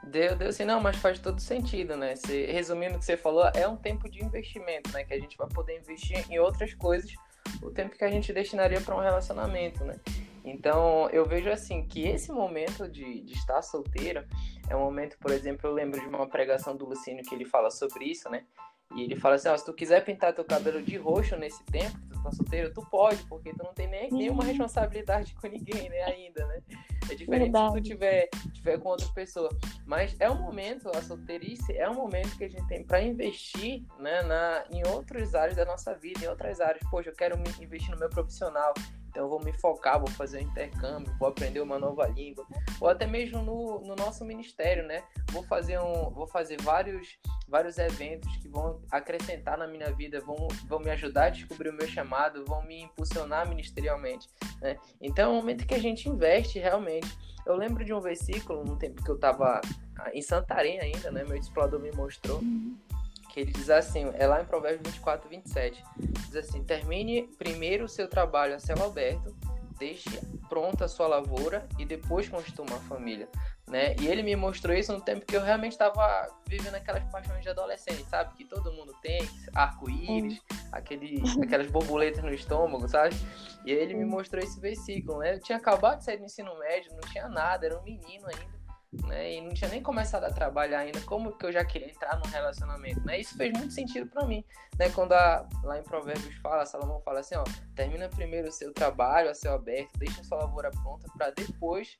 Deu, 0.07 0.35
deu 0.35 0.51
sim, 0.53 0.63
não, 0.63 0.79
mas 0.79 0.95
faz 0.97 1.19
todo 1.19 1.39
sentido, 1.39 1.97
né? 1.97 2.15
Se, 2.15 2.45
resumindo 2.45 2.95
o 2.95 2.99
que 2.99 3.05
você 3.05 3.17
falou, 3.17 3.49
é 3.53 3.67
um 3.67 3.75
tempo 3.75 4.09
de 4.09 4.23
investimento, 4.23 4.91
né? 4.91 5.03
Que 5.03 5.13
a 5.13 5.19
gente 5.19 5.37
vai 5.37 5.47
poder 5.47 5.77
investir 5.77 6.23
em 6.29 6.37
outras 6.39 6.73
coisas 6.73 7.11
o 7.61 7.71
tempo 7.71 7.97
que 7.97 8.03
a 8.03 8.09
gente 8.09 8.31
destinaria 8.31 8.79
para 8.79 8.95
um 8.95 8.99
relacionamento, 8.99 9.83
né? 9.83 9.99
Então, 10.45 11.09
eu 11.09 11.25
vejo 11.25 11.49
assim 11.49 11.85
que 11.85 12.07
esse 12.07 12.31
momento 12.31 12.87
de, 12.87 13.21
de 13.21 13.33
estar 13.33 13.61
solteiro 13.61 14.25
é 14.69 14.75
um 14.75 14.79
momento, 14.79 15.17
por 15.17 15.31
exemplo, 15.31 15.69
eu 15.69 15.73
lembro 15.73 15.99
de 15.99 16.07
uma 16.07 16.27
pregação 16.27 16.75
do 16.75 16.85
Lucínio 16.85 17.23
que 17.23 17.33
ele 17.33 17.45
fala 17.45 17.71
sobre 17.71 18.05
isso, 18.05 18.29
né? 18.29 18.43
E 18.95 19.01
ele 19.03 19.15
fala 19.15 19.35
assim, 19.35 19.47
ó, 19.47 19.57
se 19.57 19.65
tu 19.65 19.73
quiser 19.73 20.03
pintar 20.03 20.33
teu 20.33 20.45
cabelo 20.45 20.81
de 20.81 20.97
roxo 20.97 21.35
nesse 21.35 21.63
tempo, 21.65 21.97
tu 22.09 22.21
tá 22.21 22.31
solteiro, 22.31 22.73
tu 22.73 22.85
pode, 22.89 23.23
porque 23.25 23.51
tu 23.51 23.63
não 23.63 23.73
tem 23.73 23.87
nem, 23.87 24.11
nenhuma 24.11 24.43
responsabilidade 24.43 25.33
com 25.41 25.47
ninguém, 25.47 25.89
né, 25.89 26.03
ainda, 26.03 26.45
né? 26.45 26.61
É 27.09 27.15
diferente 27.15 27.43
Verdade. 27.43 27.73
se 27.73 27.81
tu 27.81 27.83
tiver, 27.83 28.29
tiver 28.53 28.77
com 28.77 28.89
outra 28.89 29.07
pessoa. 29.13 29.49
Mas 29.85 30.15
é 30.19 30.29
um 30.29 30.41
momento, 30.41 30.89
a 30.95 31.01
solteirice 31.01 31.75
é 31.75 31.89
um 31.89 31.95
momento 31.95 32.37
que 32.37 32.45
a 32.45 32.49
gente 32.49 32.67
tem 32.67 32.83
para 32.83 33.01
investir, 33.01 33.83
né, 33.99 34.21
na, 34.23 34.63
em 34.71 34.85
outras 34.87 35.35
áreas 35.35 35.57
da 35.57 35.65
nossa 35.65 35.93
vida, 35.95 36.23
em 36.23 36.27
outras 36.27 36.61
áreas. 36.61 36.83
Poxa, 36.89 37.09
eu 37.09 37.15
quero 37.15 37.37
investir 37.61 37.91
no 37.91 37.99
meu 37.99 38.09
profissional, 38.09 38.73
então 39.13 39.25
eu 39.25 39.29
vou 39.29 39.39
me 39.43 39.53
focar, 39.53 39.99
vou 39.99 40.09
fazer 40.09 40.39
um 40.39 40.41
intercâmbio, 40.41 41.15
vou 41.19 41.29
aprender 41.29 41.59
uma 41.59 41.77
nova 41.77 42.07
língua, 42.07 42.47
ou 42.81 42.89
até 42.89 43.05
mesmo 43.05 43.43
no, 43.43 43.79
no 43.81 43.95
nosso 43.95 44.25
ministério, 44.25 44.87
né? 44.87 45.03
Vou 45.31 45.43
fazer 45.43 45.79
um, 45.79 46.09
vou 46.09 46.25
fazer 46.25 46.59
vários, 46.63 47.19
vários 47.47 47.77
eventos 47.77 48.35
que 48.37 48.49
vão 48.49 48.81
acrescentar 48.89 49.55
na 49.55 49.67
minha 49.67 49.93
vida, 49.93 50.19
vão, 50.19 50.47
vão 50.67 50.79
me 50.79 50.89
ajudar 50.89 51.25
a 51.25 51.29
descobrir 51.29 51.69
o 51.69 51.73
meu 51.73 51.87
chamado, 51.87 52.43
vão 52.47 52.63
me 52.63 52.81
impulsionar 52.81 53.47
ministerialmente, 53.47 54.27
né? 54.59 54.77
Então 54.99 55.29
é 55.29 55.33
um 55.33 55.35
momento 55.35 55.67
que 55.67 55.75
a 55.75 55.79
gente 55.79 56.09
investe 56.09 56.57
realmente. 56.57 57.07
Eu 57.45 57.55
lembro 57.55 57.85
de 57.85 57.93
um 57.93 58.01
versículo 58.01 58.63
no 58.63 58.77
tempo 58.77 59.03
que 59.03 59.11
eu 59.11 59.15
estava 59.15 59.61
em 60.11 60.23
Santarém 60.23 60.79
ainda, 60.79 61.11
né? 61.11 61.23
Meu 61.23 61.37
explorador 61.37 61.79
me 61.79 61.91
mostrou 61.91 62.41
que 63.33 63.39
ele 63.39 63.51
diz 63.51 63.69
assim, 63.71 64.11
é 64.13 64.27
lá 64.27 64.41
em 64.41 64.45
Provérbios 64.45 64.87
24, 64.93 65.27
27. 65.27 65.83
Diz 65.97 66.35
assim: 66.35 66.63
termine 66.63 67.23
primeiro 67.39 67.85
o 67.85 67.89
seu 67.89 68.07
trabalho 68.07 68.55
a 68.55 68.59
céu 68.59 68.77
aberto, 68.85 69.35
deixe 69.79 70.07
pronta 70.47 70.85
a 70.85 70.87
sua 70.87 71.07
lavoura 71.07 71.67
e 71.79 71.83
depois 71.83 72.29
construa 72.29 72.67
uma 72.67 72.79
família. 72.81 73.27
Né? 73.67 73.95
E 73.99 74.07
ele 74.07 74.21
me 74.21 74.35
mostrou 74.35 74.75
isso 74.75 74.93
no 74.93 75.01
tempo 75.01 75.25
que 75.25 75.35
eu 75.35 75.41
realmente 75.41 75.71
estava 75.71 76.27
vivendo 76.47 76.75
aquelas 76.75 77.03
paixões 77.05 77.41
de 77.41 77.49
adolescente, 77.49 78.05
sabe? 78.07 78.35
Que 78.35 78.45
todo 78.45 78.71
mundo 78.71 78.93
tem, 79.01 79.27
arco-íris, 79.55 80.39
aquele, 80.71 81.23
aquelas 81.41 81.71
borboletas 81.71 82.23
no 82.23 82.31
estômago, 82.31 82.87
sabe? 82.87 83.15
E 83.65 83.71
aí 83.71 83.77
ele 83.77 83.95
me 83.95 84.05
mostrou 84.05 84.43
esse 84.43 84.59
versículo, 84.59 85.19
né? 85.19 85.33
Eu 85.33 85.39
tinha 85.39 85.57
acabado 85.57 85.99
de 85.99 86.03
sair 86.03 86.17
do 86.17 86.25
ensino 86.25 86.55
médio, 86.59 86.91
não 86.91 87.09
tinha 87.09 87.27
nada, 87.27 87.65
era 87.65 87.79
um 87.79 87.83
menino 87.83 88.27
ainda 88.27 88.62
né? 89.07 89.33
E 89.33 89.41
não 89.41 89.53
tinha 89.53 89.69
nem 89.69 89.81
começado 89.81 90.23
a 90.23 90.31
trabalhar 90.31 90.79
ainda, 90.79 91.01
como 91.01 91.31
que 91.31 91.45
eu 91.45 91.51
já 91.51 91.65
queria 91.65 91.89
entrar 91.89 92.17
num 92.17 92.29
relacionamento, 92.29 93.01
né? 93.01 93.19
Isso 93.19 93.35
fez 93.35 93.51
muito 93.53 93.73
sentido 93.73 94.07
para 94.07 94.25
mim, 94.25 94.43
né? 94.77 94.89
Quando 94.89 95.13
a, 95.13 95.47
lá 95.63 95.79
em 95.79 95.83
Provérbios 95.83 96.35
fala, 96.37 96.65
Salomão 96.65 97.01
fala 97.01 97.19
assim, 97.19 97.35
ó, 97.35 97.43
termina 97.75 98.07
primeiro 98.09 98.49
o 98.49 98.51
seu 98.51 98.73
trabalho 98.73 99.29
a 99.29 99.33
céu 99.33 99.53
aberto, 99.53 99.97
deixa 99.97 100.21
a 100.21 100.23
sua 100.23 100.39
lavoura 100.39 100.69
pronta 100.71 101.07
para 101.17 101.31
depois 101.31 101.97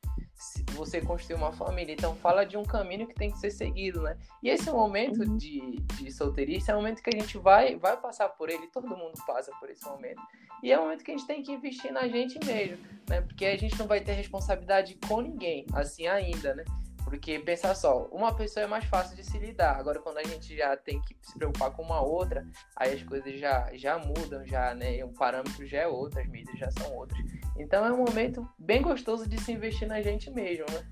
você 0.74 1.00
construir 1.02 1.36
uma 1.36 1.52
família. 1.52 1.94
Então 1.94 2.16
fala 2.16 2.46
de 2.46 2.58
um 2.58 2.64
caminho 2.64 3.08
que 3.08 3.16
tem 3.16 3.32
que 3.32 3.38
ser 3.38 3.52
seguido, 3.52 4.02
né? 4.02 4.18
E 4.42 4.50
esse 4.50 4.70
momento 4.70 5.22
uhum. 5.22 5.38
de, 5.38 5.80
de 5.96 6.12
solteirice 6.12 6.70
é 6.70 6.74
um 6.74 6.78
momento 6.78 7.02
que 7.02 7.16
a 7.16 7.20
gente 7.20 7.38
vai 7.38 7.76
vai 7.76 7.96
passar 7.98 8.30
por 8.30 8.50
ele, 8.50 8.68
todo 8.68 8.88
mundo 8.88 9.14
passa 9.26 9.52
por 9.60 9.70
esse 9.70 9.86
momento. 9.86 10.22
E 10.62 10.72
é 10.72 10.80
um 10.80 10.84
momento 10.84 11.04
que 11.04 11.12
a 11.12 11.18
gente 11.18 11.28
tem 11.28 11.44
que 11.44 11.52
investir 11.52 11.92
na 11.92 12.08
gente 12.08 12.40
mesmo, 12.46 12.78
né? 13.10 13.22
Porque 13.22 13.46
a 13.46 13.58
gente 13.58 13.78
não 13.78 13.88
vai 13.88 14.02
ter 14.02 14.14
responsabilidade 14.14 14.98
com 15.08 15.22
ninguém, 15.22 15.66
assim 15.74 16.08
ainda, 16.08 16.56
né? 16.56 16.64
Porque 17.04 17.40
pensar 17.40 17.76
só, 17.76 18.08
uma 18.12 18.34
pessoa 18.34 18.64
é 18.64 18.68
mais 18.68 18.86
fácil 18.86 19.16
de 19.16 19.24
se 19.24 19.38
lidar. 19.38 19.78
Agora, 19.78 20.00
quando 20.00 20.18
a 20.18 20.24
gente 20.24 20.56
já 20.56 20.76
tem 20.76 21.02
que 21.02 21.16
se 21.22 21.38
preocupar 21.38 21.72
com 21.72 21.84
uma 21.84 22.02
outra, 22.02 22.48
aí 22.76 22.94
as 22.94 23.04
coisas 23.04 23.40
já, 23.40 23.70
já 23.74 23.98
mudam, 23.98 24.46
já, 24.46 24.74
né? 24.74 25.04
O 25.04 25.10
parâmetro 25.10 25.66
já 25.66 25.80
é 25.80 25.88
outro, 25.88 26.20
as 26.20 26.28
medidas 26.28 26.60
já 26.60 26.72
são 26.72 26.96
outras. 26.96 27.20
Então 27.58 27.86
é 27.86 27.92
um 27.92 28.04
momento 28.06 28.48
bem 28.58 28.82
gostoso 28.82 29.28
de 29.28 29.40
se 29.42 29.52
investir 29.52 29.88
na 29.88 30.02
gente 30.02 30.32
mesmo, 30.32 30.66
né? 30.72 30.86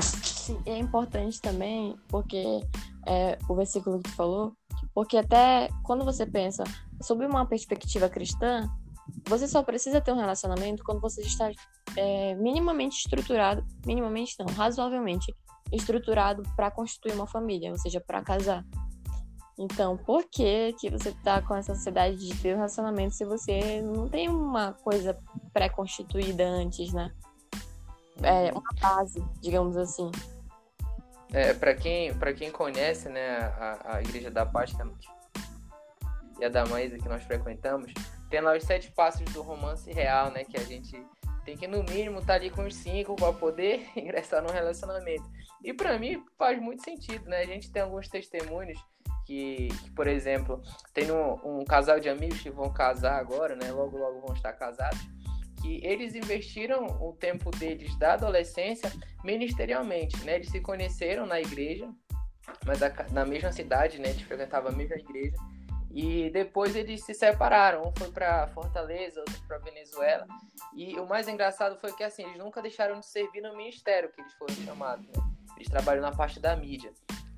Sim, 0.00 0.60
é 0.64 0.78
importante 0.78 1.40
também, 1.40 1.96
porque 2.08 2.60
é, 3.06 3.38
o 3.48 3.54
versículo 3.54 3.98
que 3.98 4.10
tu 4.10 4.16
falou, 4.16 4.52
porque 4.94 5.16
até 5.16 5.68
quando 5.82 6.04
você 6.04 6.24
pensa 6.24 6.64
sobre 7.00 7.26
uma 7.26 7.46
perspectiva 7.46 8.08
cristã, 8.08 8.68
você 9.26 9.46
só 9.46 9.62
precisa 9.62 10.00
ter 10.00 10.12
um 10.12 10.16
relacionamento 10.16 10.82
quando 10.84 11.00
você 11.00 11.22
está 11.22 11.50
é, 11.96 12.34
minimamente 12.34 12.98
estruturado, 12.98 13.64
minimamente 13.84 14.34
não, 14.38 14.46
razoavelmente 14.46 15.34
estruturado 15.72 16.42
para 16.56 16.70
constituir 16.70 17.12
uma 17.12 17.26
família, 17.26 17.70
ou 17.70 17.78
seja, 17.78 18.00
para 18.00 18.22
casar. 18.22 18.64
Então, 19.58 19.96
por 19.96 20.24
que 20.30 20.72
que 20.74 20.88
você 20.88 21.12
tá 21.24 21.42
com 21.42 21.54
essa 21.54 21.72
ansiedade 21.72 22.16
de 22.16 22.34
ter 22.40 22.54
um 22.54 22.58
relacionamento 22.58 23.14
se 23.14 23.24
você 23.24 23.82
não 23.82 24.08
tem 24.08 24.28
uma 24.28 24.72
coisa 24.72 25.18
pré-constituída 25.52 26.46
antes, 26.46 26.92
né? 26.92 27.12
É 28.22 28.52
uma 28.52 28.62
base, 28.80 29.22
digamos 29.40 29.76
assim. 29.76 30.10
É, 31.32 31.52
para 31.52 31.74
quem, 31.74 32.14
para 32.14 32.32
quem 32.32 32.50
conhece, 32.50 33.08
né, 33.08 33.38
a, 33.38 33.96
a 33.96 34.00
Igreja 34.00 34.30
da 34.30 34.46
Paz 34.46 34.72
e 36.38 36.44
a 36.44 36.48
da 36.48 36.64
Maísa 36.66 36.96
que 36.96 37.08
nós 37.08 37.22
frequentamos, 37.24 37.92
lá 38.40 38.56
os 38.56 38.64
sete 38.64 38.90
passos 38.92 39.24
do 39.32 39.42
romance 39.42 39.90
real, 39.92 40.30
né, 40.30 40.44
que 40.44 40.56
a 40.56 40.64
gente 40.64 41.02
tem 41.48 41.56
que, 41.56 41.66
no 41.66 41.82
mínimo, 41.82 42.18
estar 42.18 42.34
tá 42.34 42.34
ali 42.34 42.50
com 42.50 42.66
os 42.66 42.74
cinco 42.74 43.16
para 43.16 43.32
poder 43.32 43.88
ingressar 43.96 44.42
no 44.42 44.52
relacionamento. 44.52 45.24
E 45.64 45.72
para 45.72 45.98
mim 45.98 46.22
faz 46.36 46.60
muito 46.60 46.84
sentido, 46.84 47.24
né? 47.26 47.38
A 47.38 47.46
gente 47.46 47.72
tem 47.72 47.80
alguns 47.80 48.06
testemunhos 48.06 48.78
que, 49.24 49.68
que 49.82 49.90
por 49.92 50.06
exemplo, 50.06 50.62
tem 50.92 51.10
um, 51.10 51.60
um, 51.60 51.64
casal 51.64 51.98
de 51.98 52.08
amigos 52.08 52.42
que 52.42 52.50
vão 52.50 52.70
casar 52.70 53.18
agora, 53.18 53.56
né? 53.56 53.72
Logo, 53.72 53.96
logo 53.96 54.20
vão 54.20 54.34
estar 54.34 54.52
casados. 54.52 55.00
Que 55.62 55.80
eles 55.84 56.14
investiram 56.14 56.86
o 57.00 57.14
tempo 57.14 57.50
deles 57.50 57.98
da 57.98 58.12
adolescência 58.12 58.92
ministerialmente, 59.24 60.22
né? 60.24 60.34
Eles 60.34 60.50
se 60.50 60.60
conheceram 60.60 61.24
na 61.24 61.40
igreja, 61.40 61.90
mas 62.66 62.80
na 63.10 63.24
mesma 63.24 63.52
cidade, 63.52 63.98
né? 63.98 64.10
Eles 64.10 64.22
frequentavam 64.22 64.70
a 64.70 64.74
mesma 64.74 64.96
igreja 64.96 65.36
e 65.90 66.30
depois 66.30 66.76
eles 66.76 67.04
se 67.04 67.14
separaram. 67.14 67.82
Um 67.82 67.92
foi 67.96 68.10
para 68.10 68.46
Fortaleza, 68.48 69.20
outro 69.20 69.40
para 69.46 69.58
Venezuela. 69.58 70.26
E 70.74 70.98
o 70.98 71.06
mais 71.06 71.28
engraçado 71.28 71.78
foi 71.78 71.92
que 71.92 72.04
assim, 72.04 72.24
eles 72.24 72.38
nunca 72.38 72.60
deixaram 72.60 73.00
de 73.00 73.06
servir 73.06 73.40
no 73.40 73.56
ministério 73.56 74.10
que 74.12 74.20
eles 74.20 74.32
foram 74.34 74.54
chamados. 74.56 75.06
Né? 75.06 75.22
Eles 75.56 75.68
trabalham 75.68 76.02
na 76.02 76.12
parte 76.12 76.38
da 76.38 76.54
mídia. 76.54 76.92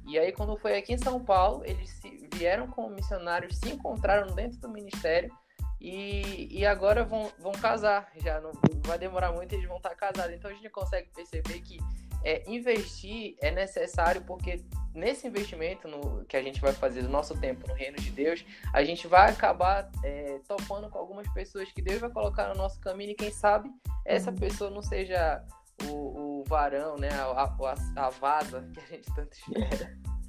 E 0.07 0.19
aí, 0.19 0.33
quando 0.33 0.57
foi 0.57 0.77
aqui 0.77 0.95
em 0.95 0.99
São 0.99 1.25
Paulo, 1.25 1.63
eles 1.65 2.01
vieram 2.35 2.67
como 2.67 2.91
missionários, 2.91 3.59
se 3.59 3.71
encontraram 3.71 4.35
dentro 4.35 4.59
do 4.59 4.69
ministério 4.69 5.33
e, 5.81 6.49
e 6.51 6.67
agora 6.67 7.05
vão, 7.05 7.31
vão 7.39 7.53
casar. 7.53 8.11
Já 8.17 8.41
não, 8.41 8.51
não 8.51 8.83
vai 8.85 8.99
demorar 8.99 9.33
muito, 9.33 9.55
eles 9.55 9.69
vão 9.69 9.77
estar 9.77 9.95
casados. 9.95 10.35
Então 10.35 10.51
a 10.51 10.55
gente 10.55 10.69
consegue 10.71 11.09
perceber 11.15 11.61
que 11.61 11.79
é, 12.25 12.43
investir 12.51 13.37
é 13.41 13.51
necessário 13.51 14.23
porque 14.23 14.63
nesse 14.95 15.27
investimento 15.27 15.89
no, 15.89 16.25
que 16.25 16.37
a 16.37 16.43
gente 16.43 16.61
vai 16.61 16.73
fazer 16.73 17.03
do 17.03 17.09
nosso 17.09 17.39
tempo 17.39 17.67
no 17.69 17.75
reino 17.75 17.97
de 17.97 18.11
Deus, 18.11 18.45
a 18.73 18.83
gente 18.85 19.07
vai 19.07 19.31
acabar 19.31 19.91
é, 20.05 20.41
topando 20.47 20.89
com 20.91 20.99
algumas 20.99 21.29
pessoas 21.33 21.71
que 21.71 21.81
Deus 21.81 22.01
vai 22.01 22.11
colocar 22.11 22.49
no 22.49 22.55
nosso 22.55 22.81
caminho 22.81 23.13
e 23.13 23.15
quem 23.15 23.31
sabe 23.31 23.71
essa 24.05 24.31
uhum. 24.31 24.37
pessoa 24.37 24.71
não 24.71 24.83
seja 24.83 25.45
o, 25.85 26.41
o 26.41 26.45
varão, 26.47 26.97
né, 26.97 27.11
a, 27.11 27.25
a, 27.25 28.07
a 28.07 28.11
vaza 28.11 28.69
que 28.73 28.81
a 28.81 28.87
gente 28.97 29.15
tanto 29.15 29.33
espera. 29.33 29.99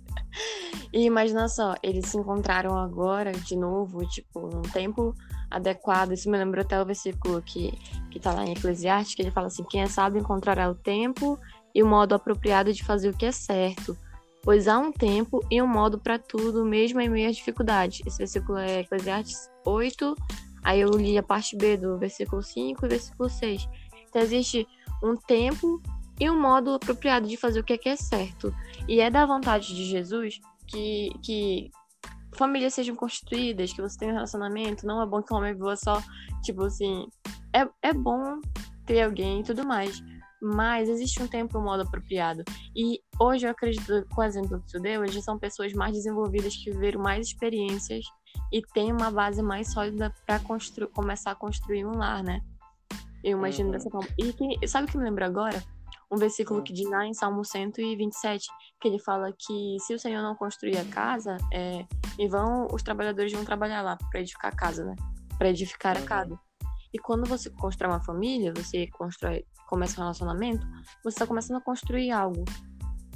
E 0.93 1.05
imagina 1.05 1.47
só, 1.47 1.75
eles 1.81 2.07
se 2.07 2.17
encontraram 2.17 2.77
agora 2.77 3.31
de 3.31 3.55
novo, 3.55 4.05
tipo, 4.07 4.47
num 4.47 4.61
tempo 4.61 5.15
adequado. 5.49 6.11
Isso 6.11 6.29
me 6.29 6.37
lembrou 6.37 6.63
até 6.63 6.81
o 6.81 6.85
versículo 6.85 7.41
que, 7.41 7.71
que 8.09 8.19
tá 8.19 8.33
lá 8.33 8.43
em 8.43 8.51
Eclesiastes, 8.51 9.15
que 9.15 9.21
ele 9.21 9.31
fala 9.31 9.47
assim: 9.47 9.63
quem 9.63 9.81
é 9.81 9.87
sábio 9.87 10.19
encontrará 10.19 10.69
o 10.69 10.75
tempo 10.75 11.39
e 11.73 11.81
o 11.81 11.87
modo 11.87 12.15
apropriado 12.15 12.73
de 12.73 12.83
fazer 12.83 13.09
o 13.09 13.17
que 13.17 13.25
é 13.25 13.31
certo, 13.31 13.97
pois 14.43 14.67
há 14.67 14.77
um 14.77 14.91
tempo 14.91 15.45
e 15.49 15.61
um 15.61 15.67
modo 15.67 15.99
para 15.99 16.17
tudo, 16.17 16.65
mesmo 16.65 16.99
em 16.99 17.09
meio 17.09 17.29
às 17.29 17.35
dificuldades. 17.35 18.01
Esse 18.05 18.17
versículo 18.17 18.57
é 18.57 18.81
Eclesiastes 18.81 19.49
8, 19.65 20.15
aí 20.63 20.81
eu 20.81 20.89
li 20.91 21.17
a 21.17 21.23
parte 21.23 21.55
B 21.55 21.77
do 21.77 21.97
versículo 21.97 22.41
5 22.41 22.85
e 22.85 22.89
versículo 22.89 23.29
6. 23.29 23.67
Então 24.09 24.21
existe 24.21 24.67
um 25.03 25.15
tempo 25.15 25.81
e 26.19 26.29
um 26.29 26.39
modo 26.39 26.73
apropriado 26.73 27.27
de 27.27 27.37
fazer 27.37 27.59
o 27.59 27.63
que 27.63 27.73
é, 27.73 27.77
que 27.77 27.89
é 27.89 27.95
certo. 27.95 28.53
E 28.87 28.99
é 28.99 29.09
da 29.09 29.25
vontade 29.25 29.73
de 29.75 29.85
Jesus 29.85 30.39
que, 30.67 31.09
que 31.23 31.71
famílias 32.33 32.73
sejam 32.73 32.95
constituídas, 32.95 33.73
que 33.73 33.81
você 33.81 33.97
tenha 33.97 34.11
um 34.11 34.15
relacionamento. 34.15 34.85
Não 34.85 35.01
é 35.01 35.05
bom 35.05 35.21
que 35.21 35.33
o 35.33 35.37
homem 35.37 35.53
viva 35.53 35.75
só, 35.75 36.01
tipo 36.43 36.63
assim. 36.63 37.07
É, 37.53 37.67
é 37.81 37.93
bom 37.93 38.39
ter 38.85 39.01
alguém 39.01 39.41
e 39.41 39.43
tudo 39.43 39.65
mais 39.65 40.01
mas 40.41 40.89
existe 40.89 41.21
um 41.21 41.27
tempo 41.27 41.57
e 41.57 41.61
um 41.61 41.63
modo 41.63 41.83
apropriado. 41.83 42.43
E 42.75 42.99
hoje 43.19 43.45
eu 43.45 43.51
acredito, 43.51 44.05
com 44.13 44.21
o 44.21 44.23
exemplo 44.23 44.59
que 44.61 44.71
tu 44.71 44.79
deu, 44.79 45.03
eles 45.03 45.23
são 45.23 45.37
pessoas 45.37 45.73
mais 45.73 45.93
desenvolvidas 45.93 46.55
que 46.55 46.71
viveram 46.71 47.01
mais 47.01 47.27
experiências 47.27 48.05
e 48.51 48.61
têm 48.73 48.91
uma 48.91 49.11
base 49.11 49.41
mais 49.41 49.71
sólida 49.71 50.13
para 50.25 50.41
começar 50.93 51.31
a 51.31 51.35
construir 51.35 51.85
um 51.85 51.95
lar, 51.95 52.23
né? 52.23 52.41
Eu 53.23 53.37
imagino 53.37 53.67
uhum. 53.67 53.73
dessa 53.73 53.89
forma. 53.89 54.09
E 54.17 54.33
que, 54.33 54.67
sabe 54.67 54.87
o 54.87 54.91
que 54.91 54.97
me 54.97 55.03
lembra 55.03 55.27
agora? 55.27 55.63
Um 56.11 56.17
versículo 56.17 56.59
uhum. 56.59 56.63
que 56.63 56.73
diz 56.73 56.89
lá 56.89 57.05
em 57.05 57.13
Salmo 57.13 57.45
127, 57.45 58.47
que 58.81 58.87
ele 58.87 58.99
fala 58.99 59.31
que 59.31 59.77
se 59.79 59.93
o 59.93 59.99
Senhor 59.99 60.21
não 60.21 60.35
construir 60.35 60.77
a 60.77 60.85
casa, 60.85 61.37
é, 61.53 61.85
e 62.17 62.27
vão, 62.27 62.67
os 62.73 62.81
trabalhadores 62.81 63.31
vão 63.31 63.45
trabalhar 63.45 63.81
lá 63.81 63.97
para 64.09 64.19
edificar 64.19 64.51
a 64.51 64.55
casa, 64.55 64.83
né? 64.83 64.95
Para 65.37 65.49
edificar 65.49 65.97
uhum. 65.97 66.03
a 66.03 66.05
casa. 66.05 66.39
E 66.93 66.99
quando 66.99 67.27
você 67.27 67.49
constrói 67.49 67.91
uma 67.91 68.03
família, 68.03 68.53
você 68.53 68.87
constrói, 68.87 69.45
começa 69.67 69.99
um 69.99 70.03
relacionamento, 70.03 70.65
você 71.03 71.15
está 71.15 71.27
começando 71.27 71.57
a 71.57 71.61
construir 71.61 72.11
algo. 72.11 72.43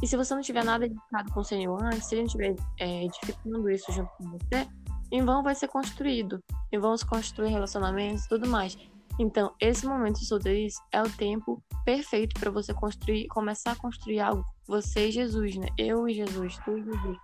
E 0.01 0.07
se 0.07 0.17
você 0.17 0.33
não 0.33 0.41
tiver 0.41 0.63
nada 0.63 0.85
edificado 0.85 1.31
com 1.31 1.39
o 1.39 1.43
Senhor 1.43 1.81
antes, 1.83 2.05
se 2.05 2.15
ele 2.15 2.21
não 2.21 2.27
estiver 2.27 2.55
é, 2.79 3.05
edificando 3.05 3.69
isso 3.69 3.91
junto 3.91 4.09
com 4.17 4.29
você, 4.31 4.67
em 5.11 5.23
vão 5.23 5.43
vai 5.43 5.55
ser 5.55 5.67
construído. 5.67 6.39
Em 6.71 6.79
vão 6.79 6.97
se 6.97 7.05
construir 7.05 7.49
relacionamentos 7.49 8.25
e 8.25 8.29
tudo 8.29 8.47
mais. 8.47 8.77
Então, 9.17 9.53
esse 9.61 9.85
momento 9.85 10.19
de 10.19 10.25
solteirice 10.25 10.77
é 10.91 11.01
o 11.01 11.09
tempo 11.09 11.63
perfeito 11.85 12.37
para 12.39 12.51
você 12.51 12.73
construir, 12.73 13.27
começar 13.27 13.71
a 13.71 13.75
construir 13.75 14.19
algo. 14.19 14.43
Você 14.67 15.07
e 15.07 15.11
Jesus, 15.11 15.55
né? 15.55 15.67
Eu 15.77 16.07
e 16.07 16.13
Jesus, 16.13 16.57
tu 16.65 16.77
e 16.77 16.83
Jesus. 16.83 17.17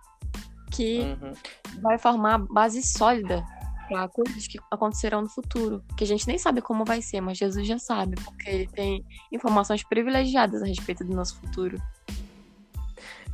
Que 0.70 1.00
uhum. 1.00 1.32
vai 1.82 1.98
formar 1.98 2.38
base 2.38 2.82
sólida 2.82 3.44
para 3.92 4.08
coisas 4.08 4.46
que 4.46 4.58
acontecerão 4.70 5.20
no 5.20 5.28
futuro, 5.28 5.84
que 5.96 6.04
a 6.04 6.06
gente 6.06 6.26
nem 6.26 6.38
sabe 6.38 6.62
como 6.62 6.82
vai 6.84 7.02
ser, 7.02 7.20
mas 7.20 7.36
Jesus 7.36 7.66
já 7.66 7.78
sabe, 7.78 8.16
porque 8.24 8.48
ele 8.48 8.66
tem 8.66 9.04
informações 9.30 9.84
privilegiadas 9.84 10.62
a 10.62 10.66
respeito 10.66 11.04
do 11.04 11.14
nosso 11.14 11.38
futuro. 11.38 11.76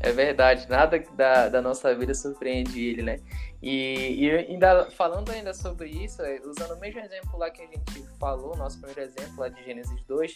É 0.00 0.12
verdade, 0.12 0.68
nada 0.68 0.98
da, 1.14 1.48
da 1.48 1.62
nossa 1.62 1.94
vida 1.94 2.14
surpreende 2.14 2.80
ele, 2.80 3.02
né? 3.02 3.20
E, 3.62 4.24
e 4.24 4.30
ainda 4.30 4.88
falando 4.90 5.30
ainda 5.30 5.52
sobre 5.52 5.88
isso, 5.88 6.22
é, 6.22 6.40
usando 6.44 6.72
o 6.72 6.80
mesmo 6.80 7.00
exemplo 7.00 7.38
lá 7.38 7.50
que 7.50 7.62
a 7.62 7.66
gente 7.66 8.06
falou, 8.18 8.56
nosso 8.56 8.78
primeiro 8.78 9.00
exemplo 9.00 9.38
lá 9.38 9.48
de 9.48 9.62
Gênesis 9.64 10.00
2, 10.06 10.34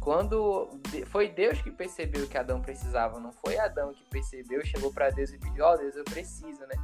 quando 0.00 0.70
foi 1.06 1.28
Deus 1.28 1.60
que 1.60 1.70
percebeu 1.70 2.26
que 2.26 2.36
Adão 2.36 2.60
precisava, 2.60 3.18
não 3.18 3.32
foi 3.32 3.58
Adão 3.58 3.92
que 3.92 4.04
percebeu, 4.10 4.64
chegou 4.64 4.92
para 4.92 5.10
Deus 5.10 5.30
e 5.32 5.38
pediu: 5.38 5.64
Ó, 5.64 5.72
oh, 5.72 5.76
Deus, 5.78 5.96
eu 5.96 6.04
preciso, 6.04 6.60
né? 6.60 6.76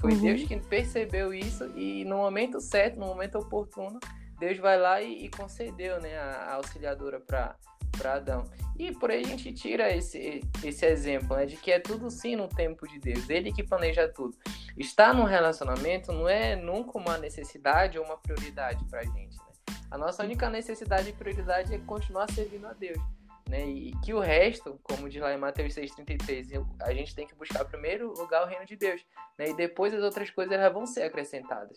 Foi 0.00 0.12
uhum. 0.12 0.20
Deus 0.20 0.44
que 0.44 0.58
percebeu 0.60 1.34
isso 1.34 1.64
e 1.76 2.04
no 2.04 2.18
momento 2.18 2.60
certo, 2.60 2.98
no 2.98 3.06
momento 3.06 3.38
oportuno, 3.38 3.98
Deus 4.38 4.56
vai 4.58 4.78
lá 4.78 5.02
e, 5.02 5.24
e 5.24 5.28
concedeu 5.28 6.00
né, 6.00 6.16
a, 6.16 6.50
a 6.50 6.54
auxiliadora 6.54 7.20
para 7.20 7.56
para 7.98 8.14
Adão. 8.14 8.44
E 8.78 8.92
por 8.92 9.10
aí 9.10 9.24
a 9.24 9.26
gente 9.26 9.52
tira 9.52 9.92
esse, 9.94 10.40
esse 10.62 10.86
exemplo, 10.86 11.36
né, 11.36 11.46
de 11.46 11.56
que 11.56 11.72
é 11.72 11.80
tudo 11.80 12.10
sim 12.10 12.36
no 12.36 12.48
tempo 12.48 12.86
de 12.86 12.98
Deus, 13.00 13.28
ele 13.28 13.52
que 13.52 13.64
planeja 13.64 14.08
tudo. 14.08 14.36
Estar 14.76 15.12
num 15.12 15.24
relacionamento 15.24 16.12
não 16.12 16.28
é 16.28 16.54
nunca 16.54 16.96
uma 16.96 17.18
necessidade 17.18 17.98
ou 17.98 18.04
uma 18.04 18.16
prioridade 18.16 18.84
para 18.84 19.00
a 19.00 19.04
gente. 19.04 19.36
Né? 19.36 19.76
A 19.90 19.98
nossa 19.98 20.22
única 20.22 20.48
necessidade 20.48 21.10
e 21.10 21.12
prioridade 21.12 21.74
é 21.74 21.78
continuar 21.78 22.30
servindo 22.30 22.66
a 22.68 22.72
Deus. 22.72 23.00
Né? 23.48 23.66
E 23.66 23.92
que 24.04 24.12
o 24.12 24.20
resto, 24.20 24.78
como 24.82 25.08
diz 25.08 25.22
lá 25.22 25.32
em 25.32 25.38
Mateus 25.38 25.74
6,33, 25.74 26.62
a 26.82 26.92
gente 26.92 27.14
tem 27.14 27.26
que 27.26 27.34
buscar 27.34 27.64
primeiro 27.64 28.12
lugar 28.12 28.44
o 28.44 28.46
reino 28.46 28.66
de 28.66 28.76
Deus, 28.76 29.02
né? 29.38 29.48
E 29.48 29.56
depois 29.56 29.94
as 29.94 30.02
outras 30.02 30.28
coisas 30.28 30.52
elas 30.52 30.70
vão 30.70 30.84
ser 30.84 31.04
acrescentadas, 31.04 31.74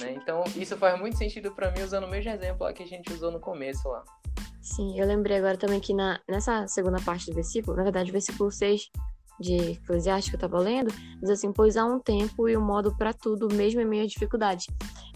né? 0.00 0.10
Então 0.20 0.42
isso 0.56 0.76
faz 0.76 0.98
muito 0.98 1.16
sentido 1.16 1.52
para 1.52 1.70
mim 1.70 1.82
usando 1.82 2.04
o 2.04 2.10
mesmo 2.10 2.28
exemplo 2.28 2.64
lá 2.64 2.72
que 2.72 2.82
a 2.82 2.86
gente 2.86 3.12
usou 3.12 3.30
no 3.30 3.38
começo 3.38 3.88
lá. 3.88 4.02
Sim, 4.60 4.98
eu 4.98 5.06
lembrei 5.06 5.38
agora 5.38 5.56
também 5.56 5.78
que 5.78 5.94
na, 5.94 6.20
nessa 6.28 6.66
segunda 6.66 7.00
parte 7.00 7.26
do 7.26 7.34
versículo, 7.34 7.76
na 7.76 7.84
verdade, 7.84 8.10
o 8.10 8.12
versículo 8.12 8.50
6 8.50 8.90
de 9.40 9.72
Eclesiastes 9.72 10.30
que 10.30 10.36
eu 10.36 10.38
estava 10.38 10.58
lendo, 10.58 10.92
diz 11.20 11.30
assim, 11.30 11.52
pois 11.52 11.76
há 11.76 11.84
um 11.84 11.98
tempo 11.98 12.48
e 12.48 12.56
um 12.56 12.64
modo 12.64 12.96
para 12.96 13.12
tudo, 13.12 13.52
mesmo 13.52 13.80
em 13.80 13.84
meio 13.84 14.04
à 14.04 14.06
dificuldade. 14.06 14.66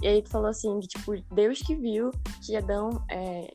E 0.02 0.06
aí 0.08 0.22
tu 0.22 0.30
falou 0.30 0.48
assim, 0.48 0.78
que 0.80 0.88
tipo, 0.88 1.12
Deus 1.32 1.60
que 1.60 1.75
viu 1.75 2.10
que 2.44 2.56
Adão, 2.56 2.90
é... 3.10 3.48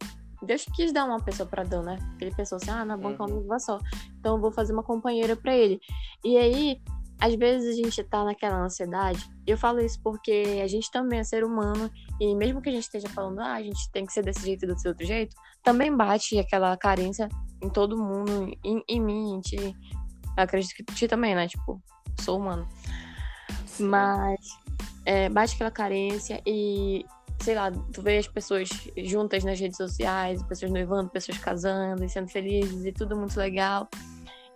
Deus 0.46 0.66
quis 0.76 0.92
dar 0.92 1.06
uma 1.06 1.20
pessoa 1.20 1.48
para 1.48 1.62
Adão, 1.62 1.84
né? 1.84 1.98
Ele 2.20 2.34
pensou 2.34 2.58
assim, 2.58 2.72
ah, 2.72 2.84
não 2.84 2.96
é 2.96 2.98
bom 2.98 3.16
que 3.16 3.22
uma 3.22 3.60
só, 3.60 3.80
então 4.20 4.36
eu 4.36 4.42
vou 4.42 4.52
fazer 4.52 4.74
uma 4.74 4.84
companheira 4.84 5.36
para 5.36 5.56
ele. 5.56 5.80
E 6.24 6.38
aí, 6.38 6.82
às 7.20 7.36
vezes 7.36 7.78
a 7.78 7.82
gente 7.84 8.04
tá 8.04 8.24
naquela 8.24 8.58
ansiedade, 8.58 9.30
eu 9.46 9.58
falo 9.58 9.80
isso 9.80 10.00
porque 10.02 10.60
a 10.64 10.68
gente 10.68 10.90
também 10.90 11.20
é 11.20 11.24
ser 11.24 11.44
humano, 11.44 11.92
e 12.20 12.36
mesmo 12.36 12.62
que 12.62 12.70
a 12.70 12.72
gente 12.72 12.84
esteja 12.84 13.08
falando, 13.10 13.40
ah, 13.40 13.54
a 13.54 13.62
gente 13.62 13.92
tem 13.92 14.06
que 14.06 14.14
ser 14.14 14.24
desse 14.24 14.44
jeito 14.44 14.66
e 14.66 14.68
desse 14.68 14.88
outro 14.88 15.06
jeito, 15.06 15.36
também 15.64 15.96
bate 15.96 16.40
aquela 16.40 16.76
carência 16.76 17.30
em 17.62 17.70
todo 17.70 18.02
mundo, 18.02 18.52
em, 18.64 18.84
em 18.88 19.00
mim, 19.00 19.36
em 19.36 19.40
ti. 19.42 19.76
acredito 20.36 20.74
que 20.74 20.84
ti 20.96 21.08
também, 21.08 21.36
né? 21.36 21.48
Tipo, 21.48 21.80
sou 22.20 22.40
humano. 22.40 22.68
Sim. 23.68 23.86
Mas 23.86 24.40
é, 25.06 25.30
bate 25.30 25.56
aquela 25.56 25.72
carência 25.72 26.42
e, 26.46 27.06
sei 27.42 27.56
lá, 27.56 27.72
tu 27.72 28.02
vê 28.02 28.18
as 28.18 28.28
pessoas 28.28 28.70
juntas 28.98 29.44
nas 29.44 29.60
redes 29.60 29.78
sociais, 29.78 30.44
pessoas 30.44 30.72
noivando, 30.72 31.10
pessoas 31.10 31.38
casando 31.38 32.04
e 32.04 32.10
sendo 32.10 32.30
felizes 32.30 32.86
e 32.86 32.92
tudo 32.92 33.16
muito 33.16 33.38
legal. 33.38 33.88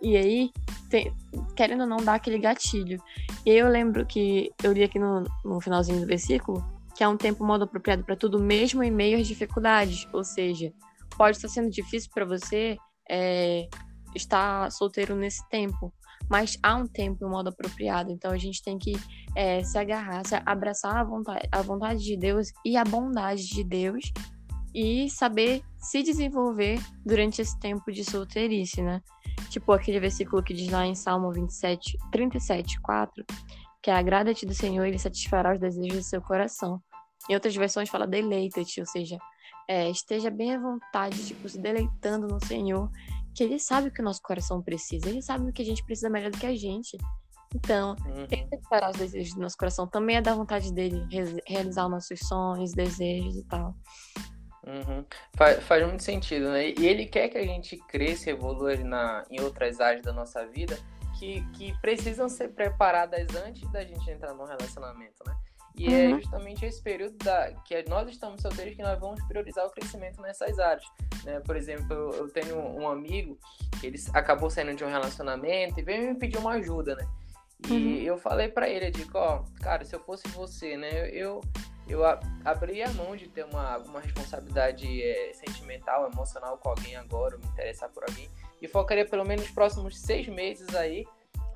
E 0.00 0.16
aí, 0.16 0.50
tem, 0.90 1.12
querendo 1.56 1.80
ou 1.80 1.86
não, 1.86 1.96
dá 1.98 2.14
aquele 2.14 2.38
gatilho. 2.38 3.02
E 3.44 3.50
aí 3.50 3.58
eu 3.58 3.68
lembro 3.68 4.04
que 4.06 4.52
eu 4.62 4.72
li 4.72 4.82
aqui 4.82 4.98
no, 4.98 5.24
no 5.44 5.60
finalzinho 5.60 6.00
do 6.00 6.06
versículo 6.06 6.64
que 6.96 7.04
é 7.04 7.08
um 7.08 7.16
tempo 7.16 7.44
modo 7.44 7.64
apropriado 7.64 8.02
para 8.02 8.16
tudo, 8.16 8.38
mesmo 8.38 8.82
em 8.82 8.90
meio 8.90 9.20
às 9.20 9.26
dificuldades. 9.26 10.08
Ou 10.12 10.24
seja, 10.24 10.72
pode 11.16 11.36
estar 11.36 11.48
sendo 11.48 11.70
difícil 11.70 12.10
para 12.12 12.24
você 12.24 12.78
é, 13.08 13.68
estar 14.14 14.72
solteiro 14.72 15.14
nesse 15.14 15.46
tempo, 15.50 15.92
mas 16.28 16.58
há 16.62 16.74
um 16.76 16.86
tempo 16.86 17.18
e 17.22 17.26
um 17.26 17.30
modo 17.30 17.48
apropriado. 17.48 18.10
Então 18.10 18.30
a 18.30 18.38
gente 18.38 18.62
tem 18.62 18.78
que 18.78 18.92
é, 19.34 19.62
se 19.62 19.78
agarrar, 19.78 20.26
se 20.26 20.34
abraçar 20.44 20.96
a 20.96 21.04
vontade, 21.04 21.48
a 21.50 21.62
vontade 21.62 22.02
de 22.02 22.16
Deus 22.16 22.48
e 22.64 22.76
a 22.76 22.84
bondade 22.84 23.46
de 23.46 23.64
Deus 23.64 24.12
e 24.74 25.08
saber 25.08 25.62
se 25.78 26.02
desenvolver 26.02 26.78
durante 27.04 27.40
esse 27.40 27.58
tempo 27.58 27.90
de 27.90 28.04
solteirice, 28.04 28.82
né? 28.82 29.00
Tipo 29.50 29.72
aquele 29.72 30.00
versículo 30.00 30.42
que 30.42 30.52
diz 30.52 30.70
lá 30.70 30.84
em 30.84 30.94
Salmo 30.94 31.32
27, 31.32 31.96
37, 32.12 32.80
4, 32.80 33.24
que 33.82 33.90
é 33.90 33.94
agrada-te 33.94 34.44
do 34.44 34.54
Senhor 34.54 34.84
ele 34.84 34.98
satisfará 34.98 35.54
os 35.54 35.60
desejos 35.60 35.98
do 35.98 36.02
seu 36.02 36.20
coração. 36.20 36.82
Em 37.28 37.34
outras 37.34 37.54
versões 37.56 37.88
fala 37.88 38.06
deleita-te, 38.06 38.80
ou 38.80 38.86
seja, 38.86 39.18
é, 39.68 39.90
esteja 39.90 40.30
bem 40.30 40.54
à 40.54 40.60
vontade, 40.60 41.26
tipo, 41.26 41.48
se 41.48 41.58
deleitando 41.58 42.26
no 42.28 42.44
Senhor, 42.44 42.90
que 43.36 43.44
Ele 43.44 43.58
sabe 43.58 43.88
o 43.88 43.92
que 43.92 44.00
o 44.00 44.04
nosso 44.04 44.22
coração 44.22 44.62
precisa, 44.62 45.08
Ele 45.08 45.20
sabe 45.20 45.48
o 45.48 45.52
que 45.52 45.60
a 45.60 45.64
gente 45.64 45.84
precisa 45.84 46.08
melhor 46.08 46.30
do 46.30 46.38
que 46.38 46.46
a 46.46 46.56
gente. 46.56 46.96
Então, 47.54 47.94
uhum. 48.06 48.26
tenta 48.26 48.58
parar 48.68 48.90
os 48.90 48.96
desejos 48.96 49.34
do 49.34 49.40
nosso 49.40 49.56
coração. 49.56 49.86
Também 49.86 50.16
é 50.16 50.20
da 50.20 50.34
vontade 50.34 50.72
dele 50.72 51.06
realizar 51.46 51.84
os 51.84 51.90
nossos 51.90 52.18
sonhos, 52.20 52.72
desejos 52.72 53.36
e 53.36 53.44
tal. 53.44 53.74
Uhum. 54.66 55.04
Faz, 55.36 55.62
faz 55.62 55.86
muito 55.86 56.02
sentido, 56.02 56.50
né? 56.50 56.70
E 56.70 56.86
ele 56.86 57.06
quer 57.06 57.28
que 57.28 57.38
a 57.38 57.44
gente 57.44 57.76
cresça 57.88 58.30
e 58.30 58.32
evolua 58.32 58.74
na, 58.76 59.24
em 59.30 59.40
outras 59.40 59.80
áreas 59.80 60.02
da 60.02 60.12
nossa 60.12 60.44
vida 60.48 60.76
que, 61.18 61.40
que 61.52 61.72
precisam 61.80 62.28
ser 62.28 62.48
preparadas 62.48 63.34
antes 63.36 63.70
da 63.70 63.84
gente 63.84 64.10
entrar 64.10 64.34
num 64.34 64.44
relacionamento, 64.44 65.22
né? 65.24 65.36
E 65.76 65.86
é 65.86 66.08
uhum. 66.08 66.16
é 66.16 66.20
justamente 66.20 66.64
esse 66.64 66.82
período 66.82 67.16
da, 67.18 67.52
que 67.64 67.84
nós 67.88 68.08
estamos 68.08 68.40
solteiros 68.40 68.74
que 68.74 68.82
nós 68.82 68.98
vamos 68.98 69.22
priorizar 69.24 69.66
o 69.66 69.70
crescimento 69.70 70.20
nessas 70.22 70.58
áreas. 70.58 70.86
Né? 71.24 71.40
Por 71.40 71.56
exemplo, 71.56 71.92
eu, 71.92 72.10
eu 72.12 72.28
tenho 72.28 72.56
um 72.58 72.88
amigo 72.88 73.38
que 73.78 73.86
ele 73.86 73.98
acabou 74.14 74.48
saindo 74.48 74.74
de 74.74 74.84
um 74.84 74.88
relacionamento 74.88 75.78
e 75.78 75.82
veio 75.82 76.08
me 76.08 76.14
pedir 76.14 76.38
uma 76.38 76.52
ajuda, 76.52 76.94
né? 76.94 77.06
E 77.68 77.72
uhum. 77.72 78.02
eu 78.02 78.18
falei 78.18 78.48
para 78.48 78.68
ele, 78.68 78.86
eu 78.86 78.90
digo, 78.90 79.18
ó, 79.18 79.42
cara, 79.60 79.84
se 79.84 79.94
eu 79.94 80.00
fosse 80.00 80.28
você, 80.28 80.76
né, 80.76 81.08
eu, 81.10 81.40
eu 81.88 82.02
abri 82.44 82.82
a 82.82 82.92
mão 82.92 83.16
de 83.16 83.28
ter 83.28 83.44
uma, 83.44 83.78
uma 83.78 84.00
responsabilidade 84.00 85.02
é, 85.02 85.32
sentimental, 85.32 86.10
emocional 86.12 86.58
com 86.58 86.68
alguém 86.68 86.96
agora, 86.96 87.38
me 87.38 87.46
interessar 87.46 87.88
por 87.88 88.04
alguém, 88.04 88.28
e 88.60 88.68
focaria 88.68 89.06
pelo 89.06 89.24
menos 89.24 89.46
nos 89.46 89.54
próximos 89.54 89.98
seis 89.98 90.28
meses 90.28 90.74
aí 90.74 91.06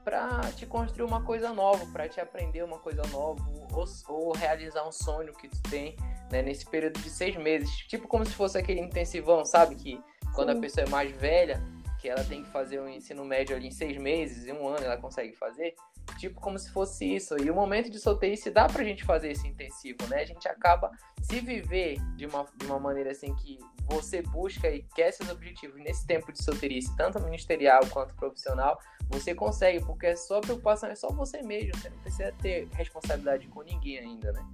para 0.04 0.40
te 0.52 0.66
construir 0.66 1.06
uma 1.06 1.22
coisa 1.22 1.52
nova, 1.52 1.84
para 1.92 2.08
te 2.08 2.20
aprender 2.20 2.62
uma 2.62 2.78
coisa 2.78 3.02
nova, 3.08 3.42
ou, 3.72 3.84
ou, 4.08 4.32
realizar 4.32 4.86
um 4.86 4.92
sonho 4.92 5.32
que 5.34 5.48
tu 5.48 5.60
tem 5.70 5.96
né, 6.30 6.42
nesse 6.42 6.64
período 6.66 6.98
de 7.00 7.10
seis 7.10 7.36
meses. 7.36 7.70
Tipo 7.88 8.08
como 8.08 8.24
se 8.24 8.32
fosse 8.32 8.58
aquele 8.58 8.80
intensivão, 8.80 9.44
sabe? 9.44 9.74
Que 9.74 10.00
quando 10.34 10.52
Sim. 10.52 10.58
a 10.58 10.60
pessoa 10.60 10.86
é 10.86 10.90
mais 10.90 11.10
velha, 11.16 11.62
que 12.00 12.08
ela 12.08 12.24
tem 12.24 12.42
que 12.42 12.50
fazer 12.50 12.80
um 12.80 12.88
ensino 12.88 13.24
médio 13.24 13.54
ali 13.54 13.68
em 13.68 13.70
seis 13.70 13.96
meses, 13.98 14.46
em 14.46 14.52
um 14.52 14.66
ano 14.66 14.84
ela 14.84 14.96
consegue 14.96 15.34
fazer. 15.36 15.74
Tipo 16.18 16.40
como 16.40 16.58
se 16.58 16.70
fosse 16.70 17.04
isso. 17.14 17.36
E 17.38 17.50
o 17.50 17.54
momento 17.54 17.90
de 17.90 17.98
solteirice 17.98 18.50
dá 18.50 18.66
pra 18.66 18.82
gente 18.82 19.04
fazer 19.04 19.30
esse 19.30 19.46
intensivo, 19.46 19.98
né? 20.08 20.22
A 20.22 20.24
gente 20.24 20.48
acaba 20.48 20.90
se 21.22 21.40
viver 21.40 21.98
de 22.16 22.26
uma, 22.26 22.46
de 22.56 22.66
uma 22.66 22.78
maneira 22.78 23.10
assim 23.10 23.34
que 23.36 23.58
você 23.86 24.22
busca 24.22 24.68
e 24.68 24.82
quer 24.94 25.12
seus 25.12 25.30
objetivos 25.30 25.80
nesse 25.82 26.06
tempo 26.06 26.32
de 26.32 26.42
solteirice, 26.42 26.96
tanto 26.96 27.20
ministerial 27.20 27.80
quanto 27.90 28.14
profissional, 28.14 28.78
você 29.08 29.34
consegue, 29.34 29.84
porque 29.84 30.06
a 30.06 30.16
sua 30.16 30.40
preocupação 30.40 30.88
é 30.88 30.94
só 30.94 31.08
você 31.08 31.42
mesmo, 31.42 31.76
você 31.76 31.90
não 31.90 31.98
precisa 31.98 32.32
ter 32.40 32.68
responsabilidade 32.72 33.48
com 33.48 33.62
ninguém 33.62 33.98
ainda, 33.98 34.32
né? 34.32 34.46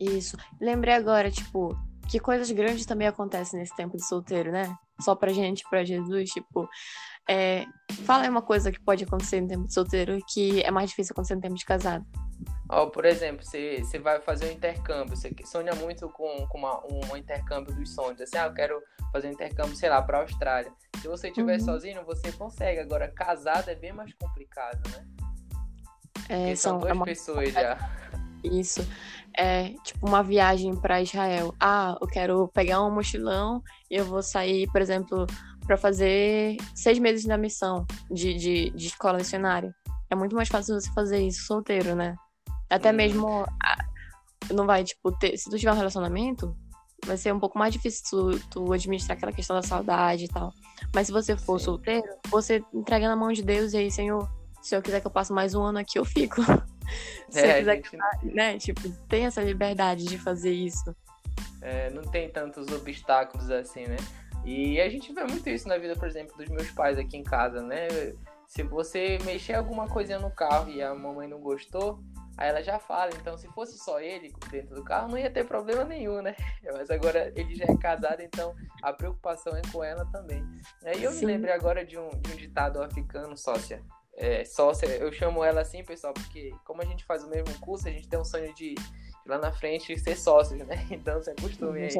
Isso. 0.00 0.36
Lembrei 0.60 0.94
agora, 0.94 1.30
tipo, 1.30 1.76
que 2.08 2.18
coisas 2.18 2.50
grandes 2.50 2.86
também 2.86 3.06
acontecem 3.06 3.60
nesse 3.60 3.76
tempo 3.76 3.96
de 3.96 4.04
solteiro, 4.04 4.50
né? 4.50 4.76
Só 5.00 5.14
pra 5.14 5.32
gente, 5.32 5.64
pra 5.68 5.84
Jesus, 5.84 6.30
tipo. 6.30 6.68
É... 7.28 7.64
Fala 8.04 8.24
aí 8.24 8.28
uma 8.28 8.42
coisa 8.42 8.72
que 8.72 8.80
pode 8.80 9.04
acontecer 9.04 9.40
no 9.40 9.48
tempo 9.48 9.66
de 9.66 9.74
solteiro 9.74 10.18
que 10.32 10.62
é 10.62 10.70
mais 10.70 10.90
difícil 10.90 11.12
acontecer 11.12 11.34
no 11.34 11.40
tempo 11.40 11.54
de 11.54 11.64
casado. 11.64 12.04
Oh, 12.70 12.88
por 12.88 13.04
exemplo, 13.04 13.44
você, 13.44 13.80
você 13.84 13.98
vai 13.98 14.18
fazer 14.20 14.46
um 14.46 14.52
intercâmbio, 14.52 15.14
você 15.14 15.30
sonha 15.44 15.74
muito 15.74 16.08
com, 16.08 16.46
com 16.46 16.58
uma, 16.58 16.80
um, 16.86 17.16
intercâmbio 17.16 17.74
dos 17.74 17.94
sonhos, 17.94 18.18
assim, 18.18 18.38
ah, 18.38 18.46
eu 18.46 18.54
quero 18.54 18.82
fazer 19.12 19.28
um 19.28 19.32
intercâmbio, 19.32 19.76
sei 19.76 19.90
lá, 19.90 20.00
para 20.00 20.18
a 20.18 20.20
Austrália. 20.22 20.72
Se 20.96 21.06
você 21.06 21.28
estiver 21.28 21.58
uhum. 21.58 21.64
sozinho, 21.66 22.04
você 22.04 22.32
consegue. 22.32 22.80
Agora, 22.80 23.08
casado 23.08 23.68
é 23.68 23.74
bem 23.74 23.92
mais 23.92 24.14
complicado, 24.14 24.80
né? 24.90 25.06
É, 26.28 26.54
são, 26.54 26.78
duas 26.78 26.90
é 26.90 26.94
uma... 26.94 27.04
pessoas 27.04 27.52
já. 27.52 27.76
Isso. 28.42 28.80
É 29.36 29.70
tipo 29.84 30.06
uma 30.06 30.22
viagem 30.22 30.74
para 30.76 31.02
Israel. 31.02 31.54
Ah, 31.60 31.96
eu 32.00 32.06
quero 32.06 32.48
pegar 32.48 32.82
um 32.82 32.90
mochilão 32.90 33.62
e 33.90 33.96
eu 33.96 34.04
vou 34.04 34.22
sair, 34.22 34.70
por 34.70 34.80
exemplo, 34.80 35.26
para 35.66 35.76
fazer 35.76 36.56
seis 36.74 36.98
meses 36.98 37.24
na 37.24 37.38
missão 37.38 37.86
de, 38.10 38.34
de, 38.34 38.70
de 38.70 38.86
escola 38.86 39.18
missionária. 39.18 39.74
É 40.10 40.14
muito 40.14 40.36
mais 40.36 40.48
fácil 40.48 40.78
você 40.78 40.90
fazer 40.92 41.26
isso 41.26 41.44
solteiro, 41.44 41.94
né? 41.94 42.14
Até 42.68 42.90
hum. 42.90 42.94
mesmo. 42.94 43.46
Não 44.52 44.66
vai, 44.66 44.84
tipo, 44.84 45.12
ter. 45.12 45.36
Se 45.36 45.48
tu 45.48 45.58
tiver 45.58 45.72
um 45.72 45.76
relacionamento, 45.76 46.54
vai 47.06 47.16
ser 47.16 47.32
um 47.32 47.40
pouco 47.40 47.58
mais 47.58 47.72
difícil 47.72 48.02
tu, 48.10 48.40
tu, 48.50 48.72
administrar 48.72 49.16
aquela 49.16 49.32
questão 49.32 49.56
da 49.56 49.62
saudade 49.62 50.24
e 50.24 50.28
tal. 50.28 50.52
Mas 50.94 51.06
se 51.06 51.12
você 51.12 51.36
for 51.36 51.58
Sim. 51.58 51.66
solteiro, 51.66 52.06
você 52.28 52.62
entrega 52.74 53.08
na 53.08 53.16
mão 53.16 53.32
de 53.32 53.42
Deus 53.42 53.72
e 53.72 53.78
aí, 53.78 53.90
Senhor, 53.90 54.28
se 54.60 54.76
eu 54.76 54.82
quiser 54.82 55.00
que 55.00 55.06
eu 55.06 55.10
passe 55.10 55.32
mais 55.32 55.54
um 55.54 55.62
ano 55.62 55.78
aqui, 55.78 55.98
eu 55.98 56.04
fico. 56.04 56.42
se 57.28 57.40
é, 57.40 57.52
eu 57.52 57.58
quiser 57.58 57.76
gente... 57.76 58.34
né? 58.34 58.58
Tipo, 58.58 58.88
tem 59.08 59.26
essa 59.26 59.42
liberdade 59.42 60.04
de 60.04 60.18
fazer 60.18 60.52
isso. 60.52 60.94
É, 61.60 61.90
não 61.90 62.02
tem 62.02 62.28
tantos 62.28 62.68
obstáculos 62.68 63.50
assim, 63.50 63.86
né? 63.86 63.96
E 64.44 64.80
a 64.80 64.88
gente 64.88 65.12
vê 65.12 65.24
muito 65.24 65.48
isso 65.48 65.68
na 65.68 65.78
vida, 65.78 65.94
por 65.94 66.08
exemplo, 66.08 66.36
dos 66.36 66.48
meus 66.48 66.70
pais 66.72 66.98
aqui 66.98 67.16
em 67.16 67.22
casa, 67.22 67.62
né? 67.62 67.88
Se 68.48 68.62
você 68.62 69.18
mexer 69.24 69.54
alguma 69.54 69.88
coisinha 69.88 70.18
no 70.18 70.30
carro 70.30 70.68
e 70.68 70.82
a 70.82 70.94
mamãe 70.94 71.28
não 71.28 71.40
gostou, 71.40 72.02
Aí 72.36 72.48
ela 72.48 72.62
já 72.62 72.78
fala, 72.78 73.10
então 73.14 73.36
se 73.36 73.46
fosse 73.48 73.78
só 73.78 74.00
ele 74.00 74.32
dentro 74.50 74.74
do 74.74 74.82
carro, 74.82 75.08
não 75.08 75.18
ia 75.18 75.30
ter 75.30 75.44
problema 75.44 75.84
nenhum, 75.84 76.22
né? 76.22 76.34
Mas 76.72 76.90
agora 76.90 77.32
ele 77.36 77.54
já 77.54 77.66
é 77.66 77.76
casado, 77.76 78.22
então 78.22 78.54
a 78.82 78.92
preocupação 78.92 79.54
é 79.54 79.62
com 79.70 79.84
ela 79.84 80.06
também. 80.06 80.42
Aí 80.84 81.02
eu 81.02 81.12
Sim. 81.12 81.26
me 81.26 81.32
lembrei 81.32 81.52
agora 81.52 81.84
de 81.84 81.98
um, 81.98 82.08
de 82.08 82.32
um 82.32 82.36
ditado 82.36 82.82
africano, 82.82 83.36
sócia, 83.36 83.82
é, 84.14 84.44
sócia. 84.44 84.86
Eu 84.86 85.12
chamo 85.12 85.44
ela 85.44 85.60
assim, 85.60 85.84
pessoal, 85.84 86.12
porque 86.12 86.52
como 86.64 86.82
a 86.82 86.84
gente 86.84 87.04
faz 87.04 87.24
o 87.24 87.28
mesmo 87.28 87.58
curso, 87.60 87.88
a 87.88 87.90
gente 87.90 88.08
tem 88.08 88.18
um 88.18 88.24
sonho 88.24 88.52
de, 88.54 88.74
de 88.74 89.28
lá 89.28 89.38
na 89.38 89.52
frente 89.52 89.98
ser 89.98 90.16
sócios, 90.16 90.60
né? 90.66 90.86
Então 90.90 91.22
se 91.22 91.30
acostume 91.30 91.80
aí. 91.80 91.90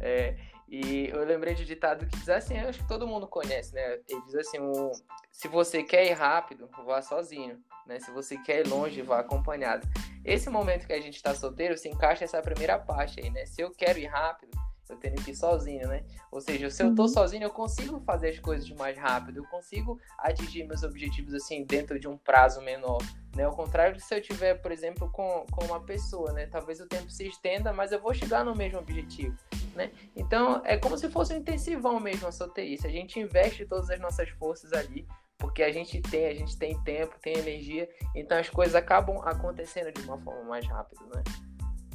É, 0.00 0.36
e 0.68 1.08
eu 1.08 1.24
lembrei 1.24 1.54
de 1.54 1.64
ditado 1.64 2.06
que 2.06 2.16
diz 2.16 2.28
assim, 2.28 2.58
acho 2.58 2.80
que 2.80 2.88
todo 2.88 3.06
mundo 3.06 3.28
conhece, 3.28 3.72
né? 3.74 4.00
Ele 4.08 4.22
diz 4.26 4.34
assim, 4.34 4.58
um, 4.58 4.90
se 5.30 5.46
você 5.46 5.82
quer 5.82 6.06
ir 6.06 6.12
rápido, 6.12 6.68
vá 6.84 7.00
sozinho, 7.00 7.62
né? 7.86 8.00
Se 8.00 8.10
você 8.10 8.36
quer 8.38 8.66
ir 8.66 8.68
longe, 8.68 9.00
vá 9.02 9.20
acompanhado. 9.20 9.86
Esse 10.24 10.50
momento 10.50 10.86
que 10.86 10.92
a 10.92 11.00
gente 11.00 11.14
está 11.14 11.34
solteiro 11.34 11.78
se 11.78 11.88
encaixa 11.88 12.24
essa 12.24 12.42
primeira 12.42 12.78
parte 12.78 13.20
aí, 13.20 13.30
né? 13.30 13.46
Se 13.46 13.60
eu 13.60 13.70
quero 13.70 13.98
ir 13.98 14.06
rápido, 14.06 14.58
eu 14.88 14.96
tenho 14.96 15.16
que 15.16 15.32
ir 15.32 15.36
sozinho, 15.36 15.88
né? 15.88 16.04
Ou 16.30 16.40
seja, 16.40 16.70
se 16.70 16.82
eu 16.82 16.94
tô 16.94 17.02
uhum. 17.02 17.08
sozinho, 17.08 17.44
eu 17.44 17.50
consigo 17.50 18.00
fazer 18.00 18.28
as 18.30 18.38
coisas 18.38 18.68
mais 18.70 18.96
rápido, 18.96 19.38
eu 19.38 19.44
consigo 19.44 19.98
atingir 20.18 20.64
meus 20.64 20.82
objetivos 20.82 21.34
assim 21.34 21.64
dentro 21.64 21.98
de 21.98 22.06
um 22.06 22.16
prazo 22.16 22.60
menor, 22.60 23.02
né? 23.34 23.44
Ao 23.44 23.54
contrário 23.54 23.96
de 23.96 24.02
se 24.02 24.14
eu 24.14 24.22
tiver, 24.22 24.54
por 24.54 24.70
exemplo, 24.70 25.10
com, 25.10 25.44
com 25.50 25.64
uma 25.64 25.80
pessoa, 25.80 26.32
né? 26.32 26.46
Talvez 26.46 26.80
o 26.80 26.86
tempo 26.86 27.10
se 27.10 27.26
estenda, 27.26 27.72
mas 27.72 27.92
eu 27.92 28.00
vou 28.00 28.14
chegar 28.14 28.44
no 28.44 28.54
mesmo 28.54 28.78
objetivo, 28.78 29.36
né? 29.74 29.90
Então, 30.14 30.62
é 30.64 30.76
como 30.76 30.96
se 30.96 31.10
fosse 31.10 31.34
um 31.34 31.38
intensivão 31.38 31.98
mesmo 31.98 32.28
a 32.28 32.32
solteirice. 32.32 32.86
A 32.86 32.90
gente 32.90 33.18
investe 33.18 33.66
todas 33.66 33.90
as 33.90 34.00
nossas 34.00 34.28
forças 34.30 34.72
ali, 34.72 35.06
porque 35.36 35.62
a 35.62 35.72
gente 35.72 36.00
tem, 36.00 36.26
a 36.26 36.34
gente 36.34 36.56
tem 36.56 36.80
tempo, 36.82 37.18
tem 37.20 37.36
energia, 37.36 37.88
então 38.14 38.38
as 38.38 38.48
coisas 38.48 38.74
acabam 38.74 39.18
acontecendo 39.24 39.92
de 39.92 40.00
uma 40.02 40.18
forma 40.18 40.44
mais 40.44 40.66
rápida, 40.66 41.04
né? 41.14 41.22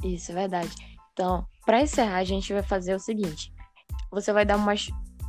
Isso, 0.04 0.32
é 0.32 0.34
verdade. 0.34 1.01
Então, 1.12 1.46
para 1.64 1.82
encerrar, 1.82 2.16
a 2.16 2.24
gente 2.24 2.52
vai 2.52 2.62
fazer 2.62 2.94
o 2.94 2.98
seguinte: 2.98 3.52
você 4.10 4.32
vai 4.32 4.44
dar 4.44 4.56
umas 4.56 4.88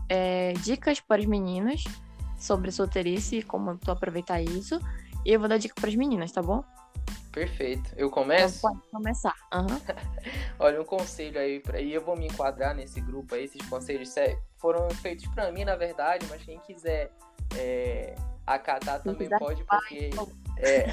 é, 0.10 0.54
dicas 0.54 1.00
para 1.00 1.22
as 1.22 1.28
meninas 1.28 1.84
sobre 2.38 2.72
solteirice 2.72 3.38
e 3.38 3.44
como 3.44 3.78
tu 3.78 3.92
aproveitar 3.92 4.42
isso. 4.42 4.80
E 5.26 5.32
eu 5.32 5.40
vou 5.40 5.48
dar 5.48 5.58
dica 5.58 5.76
para 5.76 5.90
as 5.90 5.96
meninas, 5.96 6.32
tá 6.32 6.42
bom? 6.42 6.64
Perfeito. 7.32 7.92
Eu 7.98 8.10
começo? 8.10 8.60
Então, 8.60 8.72
pode 8.72 8.92
começar. 8.92 9.36
Uhum. 9.54 9.82
Olha, 10.60 10.82
um 10.82 10.86
conselho 10.86 11.40
aí, 11.40 11.60
pra... 11.60 11.82
e 11.82 11.94
eu 11.94 12.04
vou 12.04 12.16
me 12.16 12.28
enquadrar 12.28 12.76
nesse 12.76 13.02
grupo 13.02 13.34
aí. 13.34 13.46
Esses 13.46 13.68
conselhos 13.68 14.14
foram 14.58 14.90
feitos 14.92 15.26
para 15.28 15.52
mim, 15.52 15.66
na 15.66 15.76
verdade, 15.76 16.26
mas 16.30 16.44
quem 16.44 16.60
quiser 16.60 17.12
é, 17.58 18.16
acatar 18.46 19.02
também 19.02 19.30
pode, 19.30 19.64
porque. 19.64 20.10
É, 20.58 20.86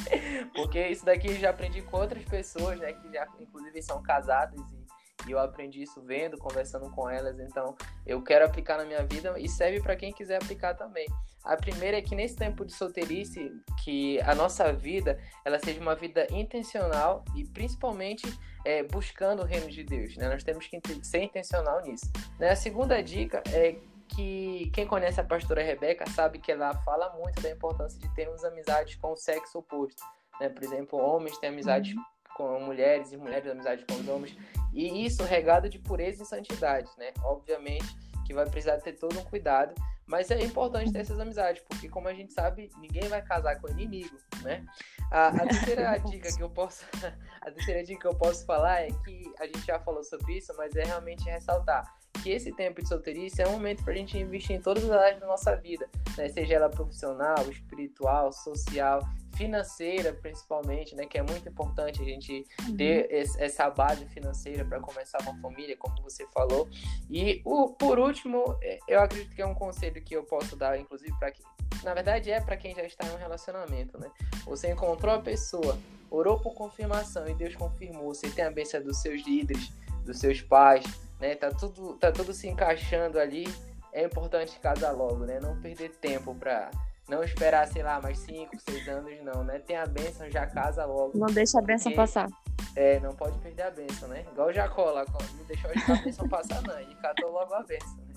porque 0.54 0.88
isso 0.88 1.04
daqui 1.04 1.28
eu 1.28 1.36
já 1.36 1.50
aprendi 1.50 1.82
com 1.82 1.96
outras 1.96 2.24
pessoas, 2.24 2.78
né? 2.78 2.92
Que 2.92 3.12
já, 3.12 3.26
inclusive, 3.40 3.82
são 3.82 4.02
casadas 4.02 4.60
e, 4.60 5.28
e 5.28 5.32
eu 5.32 5.38
aprendi 5.38 5.82
isso 5.82 6.00
vendo, 6.02 6.36
conversando 6.38 6.90
com 6.90 7.08
elas. 7.08 7.38
Então, 7.40 7.76
eu 8.06 8.22
quero 8.22 8.44
aplicar 8.44 8.76
na 8.76 8.84
minha 8.84 9.04
vida 9.04 9.38
e 9.38 9.48
serve 9.48 9.80
para 9.80 9.96
quem 9.96 10.12
quiser 10.12 10.36
aplicar 10.36 10.74
também. 10.74 11.06
A 11.44 11.56
primeira 11.56 11.96
é 11.96 12.02
que 12.02 12.14
nesse 12.14 12.36
tempo 12.36 12.64
de 12.64 12.72
solteirice, 12.72 13.50
que 13.82 14.20
a 14.20 14.34
nossa 14.34 14.72
vida 14.72 15.18
ela 15.44 15.58
seja 15.58 15.80
uma 15.80 15.94
vida 15.94 16.26
intencional 16.30 17.24
e 17.34 17.44
principalmente 17.44 18.26
é, 18.64 18.82
buscando 18.82 19.42
o 19.42 19.46
reino 19.46 19.70
de 19.70 19.82
Deus. 19.82 20.16
Né? 20.16 20.28
Nós 20.28 20.44
temos 20.44 20.66
que 20.66 20.78
ser 21.02 21.22
intencional 21.22 21.80
nisso. 21.82 22.04
Né? 22.38 22.50
A 22.50 22.56
segunda 22.56 23.02
dica 23.02 23.42
é 23.50 23.76
que 24.08 24.70
quem 24.74 24.86
conhece 24.86 25.20
a 25.20 25.24
pastora 25.24 25.62
Rebeca 25.62 26.08
sabe 26.10 26.38
que 26.38 26.50
ela 26.50 26.74
fala 26.82 27.14
muito 27.16 27.40
da 27.40 27.50
importância 27.50 27.98
de 27.98 28.12
termos 28.14 28.44
amizades 28.44 28.96
com 28.96 29.12
o 29.12 29.16
sexo 29.16 29.58
oposto. 29.58 30.02
Né? 30.40 30.48
Por 30.48 30.62
exemplo, 30.62 30.98
homens 30.98 31.38
têm 31.38 31.50
amizades 31.50 31.94
uhum. 31.94 32.02
com 32.36 32.60
mulheres 32.60 33.12
e 33.12 33.16
mulheres 33.16 33.50
amizades 33.50 33.84
com 33.88 33.94
os 33.94 34.08
homens. 34.08 34.36
E 34.72 35.04
isso 35.04 35.22
regado 35.24 35.68
de 35.68 35.78
pureza 35.78 36.22
e 36.22 36.26
santidade, 36.26 36.90
né? 36.98 37.12
Obviamente 37.22 37.86
que 38.28 38.34
vai 38.34 38.44
precisar 38.44 38.76
ter 38.76 38.92
todo 38.92 39.18
um 39.18 39.24
cuidado, 39.24 39.74
mas 40.06 40.30
é 40.30 40.38
importante 40.42 40.92
ter 40.92 40.98
essas 40.98 41.18
amizades, 41.18 41.62
porque 41.66 41.88
como 41.88 42.08
a 42.08 42.12
gente 42.12 42.34
sabe, 42.34 42.68
ninguém 42.78 43.08
vai 43.08 43.22
casar 43.22 43.58
com 43.58 43.70
inimigo, 43.70 44.18
né? 44.42 44.66
A, 45.10 45.28
a 45.28 45.46
terceira 45.46 45.96
dica 46.04 46.30
que 46.36 46.42
eu 46.42 46.50
posso 46.50 46.84
a 47.40 47.50
terceira 47.50 47.82
dica 47.82 48.00
que 48.00 48.06
eu 48.06 48.14
posso 48.14 48.44
falar 48.44 48.82
é 48.82 48.88
que 49.02 49.32
a 49.40 49.46
gente 49.46 49.64
já 49.64 49.80
falou 49.80 50.04
sobre 50.04 50.36
isso, 50.36 50.52
mas 50.58 50.76
é 50.76 50.84
realmente 50.84 51.24
ressaltar 51.24 51.82
que 52.22 52.30
esse 52.30 52.52
tempo 52.52 52.82
de 52.82 52.88
solteirice 52.88 53.42
é 53.42 53.48
um 53.48 53.52
momento 53.52 53.82
para 53.84 53.92
a 53.92 53.96
gente 53.96 54.18
investir 54.18 54.56
em 54.56 54.60
todas 54.60 54.84
as 54.84 54.90
áreas 54.90 55.20
da 55.20 55.26
nossa 55.26 55.54
vida, 55.56 55.88
né? 56.16 56.28
seja 56.28 56.54
ela 56.54 56.68
profissional, 56.68 57.48
espiritual, 57.50 58.32
social, 58.32 59.00
financeira, 59.38 60.12
principalmente, 60.12 60.96
né? 60.96 61.06
Que 61.06 61.16
é 61.16 61.22
muito 61.22 61.48
importante 61.48 62.02
a 62.02 62.04
gente 62.04 62.44
uhum. 62.66 62.76
ter 62.76 63.06
esse, 63.10 63.40
essa 63.40 63.70
base 63.70 64.04
financeira 64.06 64.64
para 64.64 64.80
começar 64.80 65.18
uma 65.22 65.34
família, 65.40 65.76
como 65.76 65.94
você 66.02 66.26
falou. 66.34 66.68
E 67.08 67.40
o, 67.44 67.68
por 67.68 68.00
último, 68.00 68.58
é, 68.60 68.80
eu 68.88 69.00
acredito 69.00 69.34
que 69.34 69.40
é 69.40 69.46
um 69.46 69.54
conselho 69.54 70.02
que 70.02 70.14
eu 70.14 70.24
posso 70.24 70.56
dar, 70.56 70.78
inclusive, 70.78 71.16
para 71.18 71.30
quem. 71.30 71.46
Na 71.84 71.94
verdade, 71.94 72.32
é 72.32 72.40
para 72.40 72.56
quem 72.56 72.74
já 72.74 72.82
está 72.82 73.06
em 73.06 73.12
um 73.12 73.16
relacionamento, 73.18 73.96
né? 73.98 74.10
Você 74.44 74.72
encontrou 74.72 75.14
a 75.14 75.20
pessoa, 75.20 75.78
orou 76.10 76.40
por 76.40 76.54
confirmação 76.54 77.28
e 77.28 77.34
Deus 77.34 77.54
confirmou. 77.54 78.12
Você 78.12 78.28
tem 78.30 78.44
a 78.44 78.50
bênção 78.50 78.82
dos 78.82 79.00
seus 79.00 79.24
líderes, 79.24 79.72
dos 80.04 80.18
seus 80.18 80.42
pais, 80.42 80.84
né? 81.20 81.34
Tá 81.34 81.50
tudo, 81.50 81.94
tá 81.94 82.12
tudo 82.12 82.32
se 82.32 82.48
encaixando 82.48 83.18
ali. 83.18 83.46
É 83.92 84.04
importante 84.04 84.58
casar 84.60 84.92
logo, 84.92 85.24
né? 85.24 85.40
Não 85.40 85.60
perder 85.60 85.90
tempo 85.96 86.34
para 86.34 86.70
não 87.08 87.24
esperar, 87.24 87.66
sei 87.66 87.82
lá, 87.82 88.00
mais 88.00 88.18
5, 88.18 88.50
6 88.58 88.88
anos, 88.88 89.24
não, 89.24 89.42
né? 89.42 89.58
Tem 89.58 89.76
a 89.76 89.86
benção, 89.86 90.30
já 90.30 90.46
casa 90.46 90.84
logo. 90.84 91.18
Não 91.18 91.26
deixa 91.26 91.58
a 91.58 91.62
benção 91.62 91.92
passar. 91.92 92.28
É, 92.76 93.00
não 93.00 93.14
pode 93.14 93.38
perder 93.38 93.62
a 93.62 93.70
benção, 93.70 94.08
né? 94.08 94.24
Igual 94.30 94.48
o 94.48 94.52
Jacó 94.52 94.90
lá, 94.90 95.04
não 95.06 95.44
deixou 95.44 95.70
a 95.70 95.96
benção 96.02 96.28
passar, 96.28 96.62
não. 96.62 96.80
E 96.80 96.94
catou 96.96 97.30
logo 97.30 97.54
a 97.54 97.62
benção, 97.62 97.96
né? 97.96 98.14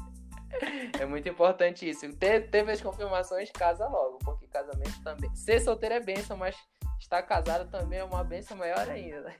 É 0.99 1.05
muito 1.05 1.27
importante 1.29 1.89
isso. 1.89 2.07
Te, 2.13 2.41
teve 2.41 2.71
as 2.71 2.81
confirmações, 2.81 3.49
casa 3.51 3.87
logo, 3.87 4.19
porque 4.19 4.47
casamento 4.47 5.01
também. 5.03 5.33
Ser 5.33 5.61
solteiro 5.61 5.95
é 5.95 5.99
benção, 5.99 6.35
mas 6.35 6.55
estar 6.99 7.21
casado 7.23 7.69
também 7.71 7.99
é 7.99 8.03
uma 8.03 8.23
benção 8.23 8.57
maior 8.57 8.89
ainda, 8.89 9.21
né? 9.21 9.35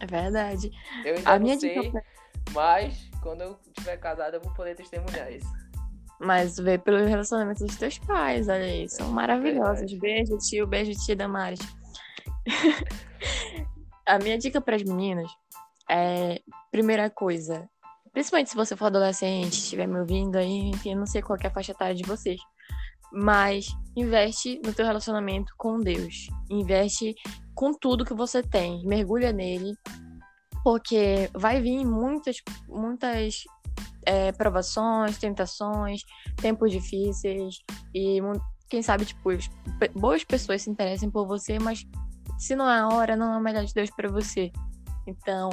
É 0.00 0.06
verdade. 0.06 0.70
Eu 1.04 1.16
ainda 1.16 1.30
a 1.30 1.34
não 1.34 1.44
minha 1.44 1.58
sei, 1.58 1.78
dica... 1.78 2.02
mas 2.52 3.08
quando 3.22 3.42
eu 3.42 3.58
estiver 3.66 3.96
casado 3.96 4.34
eu 4.34 4.40
vou 4.40 4.52
poder 4.54 4.74
testemunhar 4.74 5.32
isso. 5.32 5.48
Mas 6.20 6.58
vê 6.58 6.76
pelo 6.76 7.04
relacionamento 7.06 7.64
dos 7.64 7.76
teus 7.76 7.98
pais, 7.98 8.46
olha 8.48 8.64
aí. 8.64 8.88
São 8.88 9.08
é 9.08 9.10
maravilhosos. 9.10 9.92
Beijo, 9.94 10.36
tio. 10.36 10.66
Beijo, 10.66 10.92
tia 11.04 11.16
Damares. 11.16 11.60
a 14.06 14.18
minha 14.18 14.36
dica 14.36 14.60
para 14.60 14.76
as 14.76 14.82
meninas 14.82 15.30
é: 15.88 16.42
primeira 16.70 17.08
coisa, 17.08 17.68
principalmente 18.12 18.50
se 18.50 18.56
você 18.56 18.76
for 18.76 18.86
adolescente, 18.86 19.54
estiver 19.54 19.86
me 19.86 19.98
ouvindo 19.98 20.36
aí, 20.36 20.68
enfim, 20.68 20.94
não 20.94 21.06
sei 21.06 21.22
qual 21.22 21.38
é 21.42 21.46
a 21.46 21.50
faixa 21.50 21.72
etária 21.72 21.94
de 21.94 22.02
vocês, 22.02 22.40
mas 23.12 23.68
investe 23.96 24.60
no 24.64 24.74
teu 24.74 24.84
relacionamento 24.84 25.52
com 25.56 25.80
Deus. 25.80 26.28
Investe 26.50 27.14
com 27.54 27.72
tudo 27.72 28.04
que 28.04 28.14
você 28.14 28.42
tem. 28.42 28.84
Mergulha 28.84 29.32
nele, 29.32 29.74
porque 30.62 31.30
vai 31.34 31.60
vir 31.60 31.84
muitas, 31.84 32.36
muitas 32.68 33.44
é, 34.04 34.32
provações, 34.32 35.18
tentações, 35.18 36.02
tempos 36.36 36.72
difíceis 36.72 37.56
e 37.94 38.20
quem 38.68 38.82
sabe, 38.82 39.04
tipo, 39.04 39.30
boas 39.94 40.22
pessoas 40.24 40.62
se 40.62 40.70
interessem 40.70 41.10
por 41.10 41.26
você, 41.26 41.58
mas 41.58 41.84
se 42.38 42.54
não 42.54 42.70
é 42.70 42.78
a 42.78 42.88
hora, 42.88 43.16
não 43.16 43.34
é 43.34 43.38
o 43.38 43.42
melhor 43.42 43.64
de 43.64 43.74
Deus 43.74 43.90
para 43.90 44.08
você. 44.08 44.50
Então, 45.06 45.50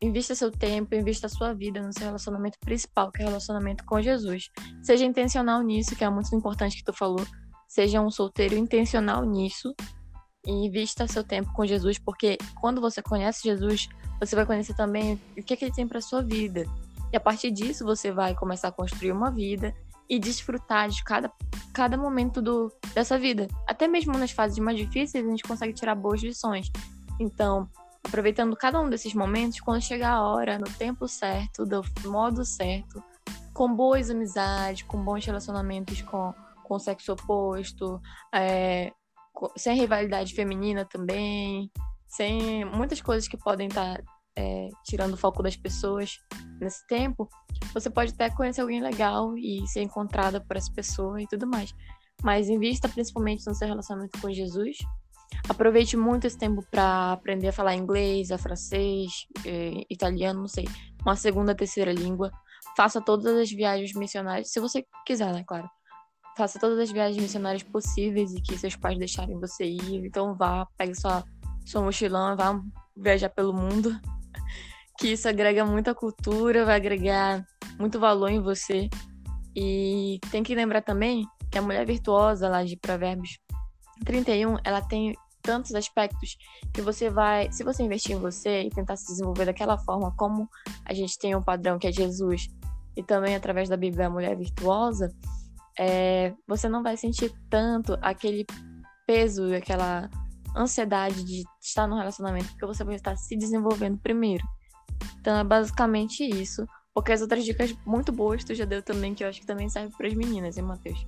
invista 0.00 0.34
seu 0.34 0.50
tempo, 0.50 0.94
invista 0.94 1.28
sua 1.28 1.52
vida 1.52 1.82
no 1.82 1.92
seu 1.92 2.06
relacionamento 2.06 2.58
principal, 2.60 3.10
que 3.10 3.22
é 3.22 3.24
o 3.24 3.28
relacionamento 3.28 3.84
com 3.84 4.00
Jesus. 4.00 4.48
Seja 4.82 5.04
intencional 5.04 5.62
nisso, 5.62 5.96
que 5.96 6.04
é 6.04 6.10
muito 6.10 6.34
importante 6.34 6.76
que 6.76 6.84
tu 6.84 6.92
falou. 6.92 7.24
Seja 7.66 8.00
um 8.00 8.10
solteiro 8.10 8.56
intencional 8.56 9.24
nisso 9.24 9.74
e 10.46 10.50
invista 10.50 11.06
seu 11.06 11.24
tempo 11.24 11.52
com 11.52 11.66
Jesus, 11.66 11.98
porque 11.98 12.38
quando 12.60 12.80
você 12.80 13.02
conhece 13.02 13.42
Jesus, 13.44 13.88
você 14.20 14.36
vai 14.36 14.46
conhecer 14.46 14.74
também 14.74 15.20
o 15.36 15.42
que, 15.42 15.54
é 15.54 15.56
que 15.56 15.64
ele 15.64 15.74
tem 15.74 15.86
para 15.86 16.00
sua 16.00 16.22
vida. 16.22 16.64
E 17.12 17.16
a 17.16 17.20
partir 17.20 17.50
disso 17.50 17.84
você 17.84 18.10
vai 18.10 18.34
começar 18.34 18.68
a 18.68 18.72
construir 18.72 19.12
uma 19.12 19.30
vida 19.30 19.74
e 20.08 20.18
desfrutar 20.18 20.88
de 20.88 21.02
cada, 21.02 21.32
cada 21.72 21.96
momento 21.96 22.42
do, 22.42 22.72
dessa 22.94 23.18
vida. 23.18 23.48
Até 23.66 23.88
mesmo 23.88 24.16
nas 24.18 24.30
fases 24.30 24.58
mais 24.58 24.76
difíceis, 24.76 25.26
a 25.26 25.30
gente 25.30 25.44
consegue 25.44 25.72
tirar 25.72 25.94
boas 25.94 26.22
lições. 26.22 26.70
Então, 27.18 27.68
aproveitando 28.04 28.56
cada 28.56 28.80
um 28.80 28.90
desses 28.90 29.14
momentos, 29.14 29.60
quando 29.60 29.80
chegar 29.80 30.12
a 30.12 30.22
hora, 30.22 30.58
no 30.58 30.68
tempo 30.76 31.08
certo, 31.08 31.64
do 31.64 31.82
modo 32.04 32.44
certo, 32.44 33.02
com 33.52 33.72
boas 33.74 34.10
amizades, 34.10 34.82
com 34.82 35.02
bons 35.02 35.24
relacionamentos 35.24 36.02
com, 36.02 36.34
com 36.64 36.74
o 36.74 36.78
sexo 36.78 37.12
oposto, 37.12 38.00
é, 38.34 38.92
sem 39.56 39.76
rivalidade 39.76 40.34
feminina 40.34 40.84
também, 40.84 41.70
sem 42.06 42.64
muitas 42.64 43.00
coisas 43.00 43.28
que 43.28 43.36
podem 43.36 43.68
estar 43.68 43.98
tá 43.98 44.04
é, 44.36 44.68
tirando 44.84 45.14
o 45.14 45.16
foco 45.16 45.42
das 45.42 45.56
pessoas 45.56 46.18
nesse 46.60 46.86
tempo, 46.86 47.28
você 47.72 47.88
pode 47.88 48.12
até 48.12 48.30
conhecer 48.30 48.60
alguém 48.60 48.80
legal 48.80 49.36
e 49.36 49.66
ser 49.68 49.82
encontrada 49.82 50.40
por 50.40 50.56
essa 50.56 50.72
pessoa 50.72 51.20
e 51.20 51.26
tudo 51.26 51.46
mais. 51.46 51.72
Mas 52.22 52.48
invista 52.48 52.88
principalmente 52.88 53.46
no 53.46 53.54
seu 53.54 53.68
relacionamento 53.68 54.20
com 54.20 54.32
Jesus. 54.32 54.78
Aproveite 55.48 55.96
muito 55.96 56.26
esse 56.26 56.38
tempo 56.38 56.64
para 56.70 57.12
aprender 57.12 57.48
a 57.48 57.52
falar 57.52 57.74
inglês, 57.74 58.30
a 58.30 58.38
francês, 58.38 59.26
é, 59.44 59.82
italiano, 59.90 60.40
não 60.40 60.48
sei, 60.48 60.64
uma 61.02 61.16
segunda, 61.16 61.54
terceira 61.54 61.92
língua. 61.92 62.30
Faça 62.76 63.00
todas 63.00 63.36
as 63.36 63.50
viagens 63.50 63.92
missionárias, 63.94 64.50
se 64.50 64.58
você 64.58 64.84
quiser, 65.06 65.32
né, 65.32 65.44
claro. 65.46 65.68
Faça 66.36 66.58
todas 66.58 66.78
as 66.78 66.90
viagens 66.90 67.20
missionárias 67.20 67.62
possíveis 67.62 68.34
e 68.34 68.40
que 68.40 68.56
seus 68.58 68.76
pais 68.76 68.98
deixarem 68.98 69.38
você 69.38 69.64
ir. 69.64 70.06
Então 70.06 70.34
vá, 70.34 70.66
pegue 70.76 70.94
sua, 70.94 71.24
sua 71.64 71.82
mochilão, 71.82 72.36
vá 72.36 72.60
viajar 72.96 73.28
pelo 73.30 73.52
mundo. 73.52 73.98
Que 74.96 75.08
isso 75.08 75.28
agrega 75.28 75.66
muita 75.66 75.92
cultura, 75.92 76.64
vai 76.64 76.76
agregar 76.76 77.44
muito 77.80 77.98
valor 77.98 78.30
em 78.30 78.40
você. 78.40 78.88
E 79.56 80.20
tem 80.30 80.40
que 80.40 80.54
lembrar 80.54 80.82
também 80.82 81.26
que 81.50 81.58
a 81.58 81.62
mulher 81.62 81.84
virtuosa 81.84 82.48
lá 82.48 82.62
de 82.62 82.76
Provérbios 82.76 83.40
31, 84.04 84.56
ela 84.62 84.80
tem 84.80 85.12
tantos 85.42 85.74
aspectos 85.74 86.36
que 86.72 86.80
você 86.80 87.10
vai, 87.10 87.52
se 87.52 87.62
você 87.62 87.82
investir 87.82 88.16
em 88.16 88.18
você 88.18 88.62
e 88.62 88.70
tentar 88.70 88.96
se 88.96 89.06
desenvolver 89.06 89.44
daquela 89.44 89.76
forma 89.78 90.14
como 90.16 90.48
a 90.84 90.94
gente 90.94 91.18
tem 91.18 91.36
um 91.36 91.42
padrão 91.42 91.78
que 91.78 91.86
é 91.86 91.92
Jesus 91.92 92.48
e 92.96 93.02
também 93.02 93.36
através 93.36 93.68
da 93.68 93.76
Bíblia 93.76 94.06
a 94.06 94.10
mulher 94.10 94.36
virtuosa, 94.36 95.14
é, 95.78 96.32
você 96.46 96.68
não 96.68 96.82
vai 96.82 96.96
sentir 96.96 97.32
tanto 97.50 97.98
aquele 98.00 98.46
peso, 99.06 99.54
aquela 99.54 100.08
ansiedade 100.56 101.24
de 101.24 101.42
estar 101.60 101.86
no 101.86 101.96
relacionamento, 101.96 102.48
porque 102.50 102.66
você 102.66 102.84
vai 102.84 102.94
estar 102.94 103.16
se 103.16 103.36
desenvolvendo 103.36 103.98
primeiro. 103.98 104.44
Então 105.20 105.36
é 105.36 105.44
basicamente 105.44 106.24
isso. 106.24 106.66
Porque 106.94 107.10
as 107.10 107.20
outras 107.20 107.44
dicas 107.44 107.74
muito 107.84 108.12
boas 108.12 108.44
tu 108.44 108.54
já 108.54 108.64
deu 108.64 108.80
também, 108.80 109.14
que 109.14 109.24
eu 109.24 109.28
acho 109.28 109.40
que 109.40 109.46
também 109.46 109.68
serve 109.68 109.92
para 109.96 110.06
as 110.06 110.14
meninas, 110.14 110.56
hein, 110.56 110.64
Matheus? 110.64 111.04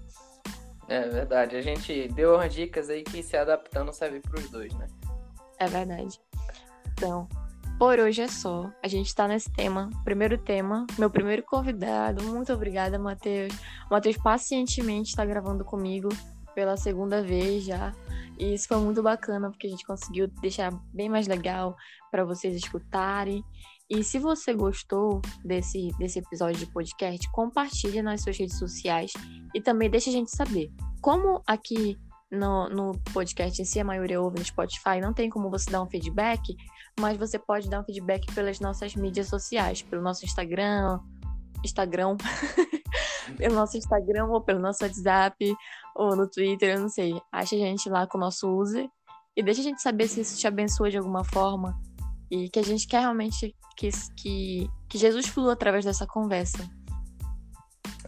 É 0.88 1.08
verdade. 1.08 1.56
A 1.56 1.62
gente 1.62 2.08
deu 2.08 2.34
umas 2.34 2.52
dicas 2.52 2.90
aí 2.90 3.04
que 3.04 3.22
se 3.22 3.36
adaptando 3.36 3.92
serve 3.92 4.20
para 4.20 4.40
os 4.40 4.50
dois, 4.50 4.74
né? 4.74 4.88
É 5.58 5.66
verdade. 5.66 6.20
Então, 6.92 7.28
por 7.78 7.98
hoje 7.98 8.22
é 8.22 8.28
só. 8.28 8.70
A 8.82 8.88
gente 8.88 9.06
está 9.06 9.28
nesse 9.28 9.52
tema, 9.52 9.90
primeiro 10.04 10.38
tema, 10.38 10.86
meu 10.98 11.10
primeiro 11.10 11.42
convidado. 11.42 12.22
Muito 12.24 12.52
obrigada, 12.52 12.98
Matheus. 12.98 13.52
O 13.90 13.94
Matheus 13.94 14.16
pacientemente 14.16 15.10
está 15.10 15.24
gravando 15.24 15.64
comigo 15.64 16.08
pela 16.54 16.76
segunda 16.76 17.22
vez 17.22 17.64
já. 17.64 17.92
E 18.38 18.54
isso 18.54 18.68
foi 18.68 18.78
muito 18.78 19.02
bacana, 19.02 19.50
porque 19.50 19.66
a 19.66 19.70
gente 19.70 19.86
conseguiu 19.86 20.28
deixar 20.40 20.72
bem 20.92 21.08
mais 21.08 21.26
legal 21.26 21.76
para 22.10 22.24
vocês 22.24 22.56
escutarem. 22.56 23.44
E 23.88 24.02
se 24.02 24.18
você 24.18 24.52
gostou 24.52 25.20
desse, 25.44 25.90
desse 25.98 26.18
episódio 26.18 26.58
de 26.58 26.72
podcast, 26.72 27.30
compartilhe 27.30 28.02
nas 28.02 28.22
suas 28.22 28.36
redes 28.36 28.58
sociais 28.58 29.12
e 29.54 29.60
também 29.60 29.88
deixe 29.88 30.10
a 30.10 30.12
gente 30.12 30.34
saber. 30.34 30.72
Como 31.00 31.42
aqui 31.46 31.96
no, 32.30 32.68
no 32.68 32.98
podcast 33.12 33.60
em 33.60 33.64
si 33.64 33.78
a 33.78 33.84
maioria 33.84 34.20
ouve 34.20 34.38
no 34.38 34.44
Spotify, 34.44 35.00
não 35.00 35.12
tem 35.12 35.30
como 35.30 35.50
você 35.50 35.70
dar 35.70 35.82
um 35.82 35.88
feedback, 35.88 36.54
mas 36.98 37.16
você 37.16 37.38
pode 37.38 37.68
dar 37.68 37.80
um 37.80 37.84
feedback 37.84 38.32
pelas 38.34 38.60
nossas 38.60 38.94
mídias 38.94 39.28
sociais, 39.28 39.82
pelo 39.82 40.02
nosso 40.02 40.24
Instagram, 40.24 40.98
Instagram, 41.64 42.16
pelo 43.36 43.54
nosso 43.54 43.76
Instagram 43.76 44.26
ou 44.26 44.40
pelo 44.40 44.60
nosso 44.60 44.84
WhatsApp 44.84 45.54
ou 45.94 46.16
no 46.16 46.28
Twitter, 46.28 46.76
eu 46.76 46.80
não 46.80 46.88
sei. 46.88 47.20
Acha 47.32 47.54
a 47.54 47.58
gente 47.58 47.88
lá 47.88 48.06
com 48.06 48.18
o 48.18 48.20
nosso 48.20 48.48
user 48.48 48.88
e 49.36 49.42
deixa 49.42 49.60
a 49.60 49.64
gente 49.64 49.82
saber 49.82 50.08
se 50.08 50.20
isso 50.20 50.38
te 50.38 50.46
abençoa 50.46 50.90
de 50.90 50.98
alguma 50.98 51.24
forma 51.24 51.78
e 52.30 52.48
que 52.48 52.58
a 52.58 52.64
gente 52.64 52.86
quer 52.86 53.00
realmente 53.00 53.54
que, 53.76 53.90
que, 54.16 54.70
que 54.88 54.98
Jesus 54.98 55.26
flua 55.28 55.52
através 55.52 55.84
dessa 55.84 56.06
conversa. 56.06 56.68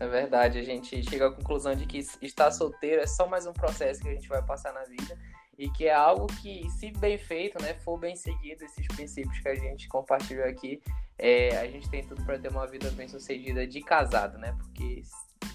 É 0.00 0.06
verdade, 0.06 0.58
a 0.58 0.62
gente 0.62 1.02
chega 1.02 1.26
à 1.26 1.32
conclusão 1.32 1.74
de 1.74 1.84
que 1.84 1.98
estar 2.22 2.52
solteiro 2.52 3.02
é 3.02 3.06
só 3.06 3.26
mais 3.26 3.46
um 3.46 3.52
processo 3.52 4.00
que 4.00 4.08
a 4.08 4.12
gente 4.12 4.28
vai 4.28 4.40
passar 4.40 4.72
na 4.72 4.84
vida 4.84 5.18
e 5.58 5.68
que 5.68 5.86
é 5.86 5.94
algo 5.94 6.28
que, 6.40 6.70
se 6.70 6.92
bem 6.92 7.18
feito, 7.18 7.60
né, 7.60 7.74
for 7.74 7.98
bem 7.98 8.14
seguido, 8.14 8.64
esses 8.64 8.86
princípios 8.86 9.40
que 9.40 9.48
a 9.48 9.56
gente 9.56 9.88
compartilhou 9.88 10.46
aqui, 10.46 10.80
é, 11.18 11.58
a 11.58 11.66
gente 11.66 11.90
tem 11.90 12.06
tudo 12.06 12.24
para 12.24 12.38
ter 12.38 12.48
uma 12.48 12.64
vida 12.68 12.88
bem 12.92 13.08
sucedida 13.08 13.66
de 13.66 13.80
casado, 13.80 14.38
né? 14.38 14.56
Porque 14.56 15.02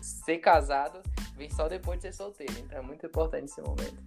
ser 0.01 0.39
casado 0.39 1.01
vem 1.37 1.49
só 1.49 1.69
depois 1.69 1.99
de 1.99 2.07
ser 2.07 2.13
solteiro, 2.13 2.53
então 2.59 2.77
é 2.77 2.81
muito 2.81 3.05
importante 3.05 3.45
esse 3.45 3.61
momento. 3.61 4.03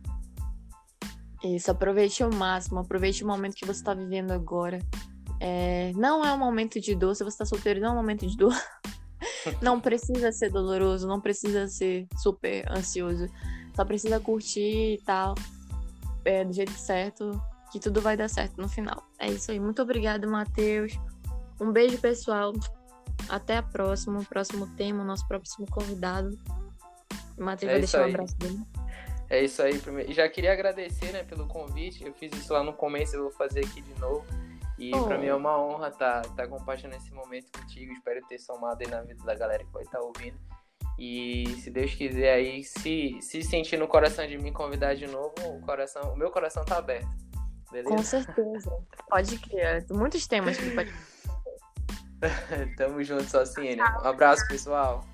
Isso, 1.43 1.71
aproveite 1.71 2.23
ao 2.23 2.31
máximo, 2.31 2.81
aproveite 2.81 3.25
o 3.25 3.27
momento 3.27 3.55
que 3.55 3.65
você 3.65 3.81
está 3.81 3.95
vivendo 3.95 4.33
agora. 4.33 4.81
É, 5.41 5.93
não 5.95 6.23
é 6.23 6.31
um 6.31 6.39
momento 6.39 6.79
de 6.79 6.95
dor, 6.95 7.15
se 7.15 7.25
você 7.25 7.37
está 7.37 7.47
solteiro, 7.47 7.81
não 7.81 7.89
é 7.89 7.93
um 7.93 7.97
momento 7.97 8.27
de 8.27 8.37
dor. 8.37 8.53
não 9.63 9.81
precisa 9.81 10.33
ser 10.33 10.51
doloroso, 10.51 11.07
não 11.07 11.21
precisa 11.21 11.67
ser 11.69 12.07
super 12.17 12.71
ansioso. 12.71 13.29
Só 13.75 13.85
precisa 13.85 14.19
curtir 14.19 14.95
e 14.95 15.03
tal 15.05 15.35
é, 16.27 16.45
do 16.45 16.53
jeito 16.53 16.73
certo, 16.73 17.41
que 17.71 17.79
tudo 17.79 18.01
vai 18.01 18.17
dar 18.17 18.29
certo 18.29 18.61
no 18.61 18.69
final. 18.69 19.03
É 19.19 19.29
isso 19.31 19.51
aí. 19.51 19.61
Muito 19.61 19.81
obrigada, 19.81 20.27
Matheus. 20.27 20.99
Um 21.61 21.73
beijo, 21.73 21.99
pessoal. 21.99 22.53
Até 23.29 23.57
a 23.57 23.63
próxima. 23.63 24.23
Próximo 24.25 24.67
tema, 24.77 25.05
nosso 25.05 25.27
próximo 25.27 25.67
convidado. 25.71 26.37
O 27.39 27.45
Matheus 27.45 27.71
é 27.71 27.73
vai 27.73 27.81
deixar 27.81 28.03
um 28.03 28.11
abraço 28.11 28.37
dele. 28.37 28.61
É 29.29 29.45
isso 29.45 29.63
aí. 29.63 29.81
Já 30.13 30.29
queria 30.29 30.53
agradecer 30.53 31.13
né, 31.13 31.23
pelo 31.23 31.47
convite. 31.47 32.05
Eu 32.05 32.13
fiz 32.13 32.33
isso 32.33 32.53
lá 32.53 32.63
no 32.63 32.73
começo, 32.73 33.17
eu 33.17 33.23
vou 33.23 33.33
fazer 33.33 33.61
aqui 33.61 33.81
de 33.81 33.99
novo. 34.01 34.25
E 34.79 34.95
oh. 34.95 35.05
para 35.05 35.19
mim 35.19 35.27
é 35.27 35.35
uma 35.35 35.59
honra 35.59 35.89
estar 35.89 36.23
tá, 36.23 36.29
tá 36.35 36.49
compartilhando 36.49 36.97
esse 36.97 37.13
momento 37.13 37.51
contigo. 37.59 37.93
Espero 37.93 38.21
ter 38.27 38.39
somado 38.39 38.79
aí 38.83 38.91
na 38.91 39.03
vida 39.03 39.25
da 39.25 39.35
galera 39.35 39.65
que 39.65 39.73
vai 39.73 39.83
estar 39.83 39.99
tá 39.99 40.05
ouvindo. 40.05 40.39
E 40.99 41.47
se 41.63 41.71
Deus 41.71 41.95
quiser 41.95 42.35
aí, 42.35 42.65
se, 42.65 43.19
se 43.21 43.43
sentir 43.43 43.79
no 43.79 43.87
coração 43.87 44.27
de 44.27 44.39
me 44.39 44.51
convidar 44.51 44.95
de 44.95 45.07
novo, 45.07 45.35
o, 45.45 45.61
coração, 45.61 46.13
o 46.13 46.17
meu 46.17 46.31
coração 46.31 46.65
tá 46.65 46.79
aberto. 46.79 47.09
Beleza? 47.71 47.89
Com 47.89 48.03
certeza. 48.03 48.71
Pode 49.09 49.39
criar. 49.39 49.85
Muitos 49.91 50.27
temas 50.27 50.57
que 50.57 50.71
pode. 50.71 50.93
Tamo 52.77 53.03
junto, 53.03 53.25
Socine. 53.25 53.81
Um 53.81 54.07
abraço, 54.07 54.47
pessoal. 54.49 55.05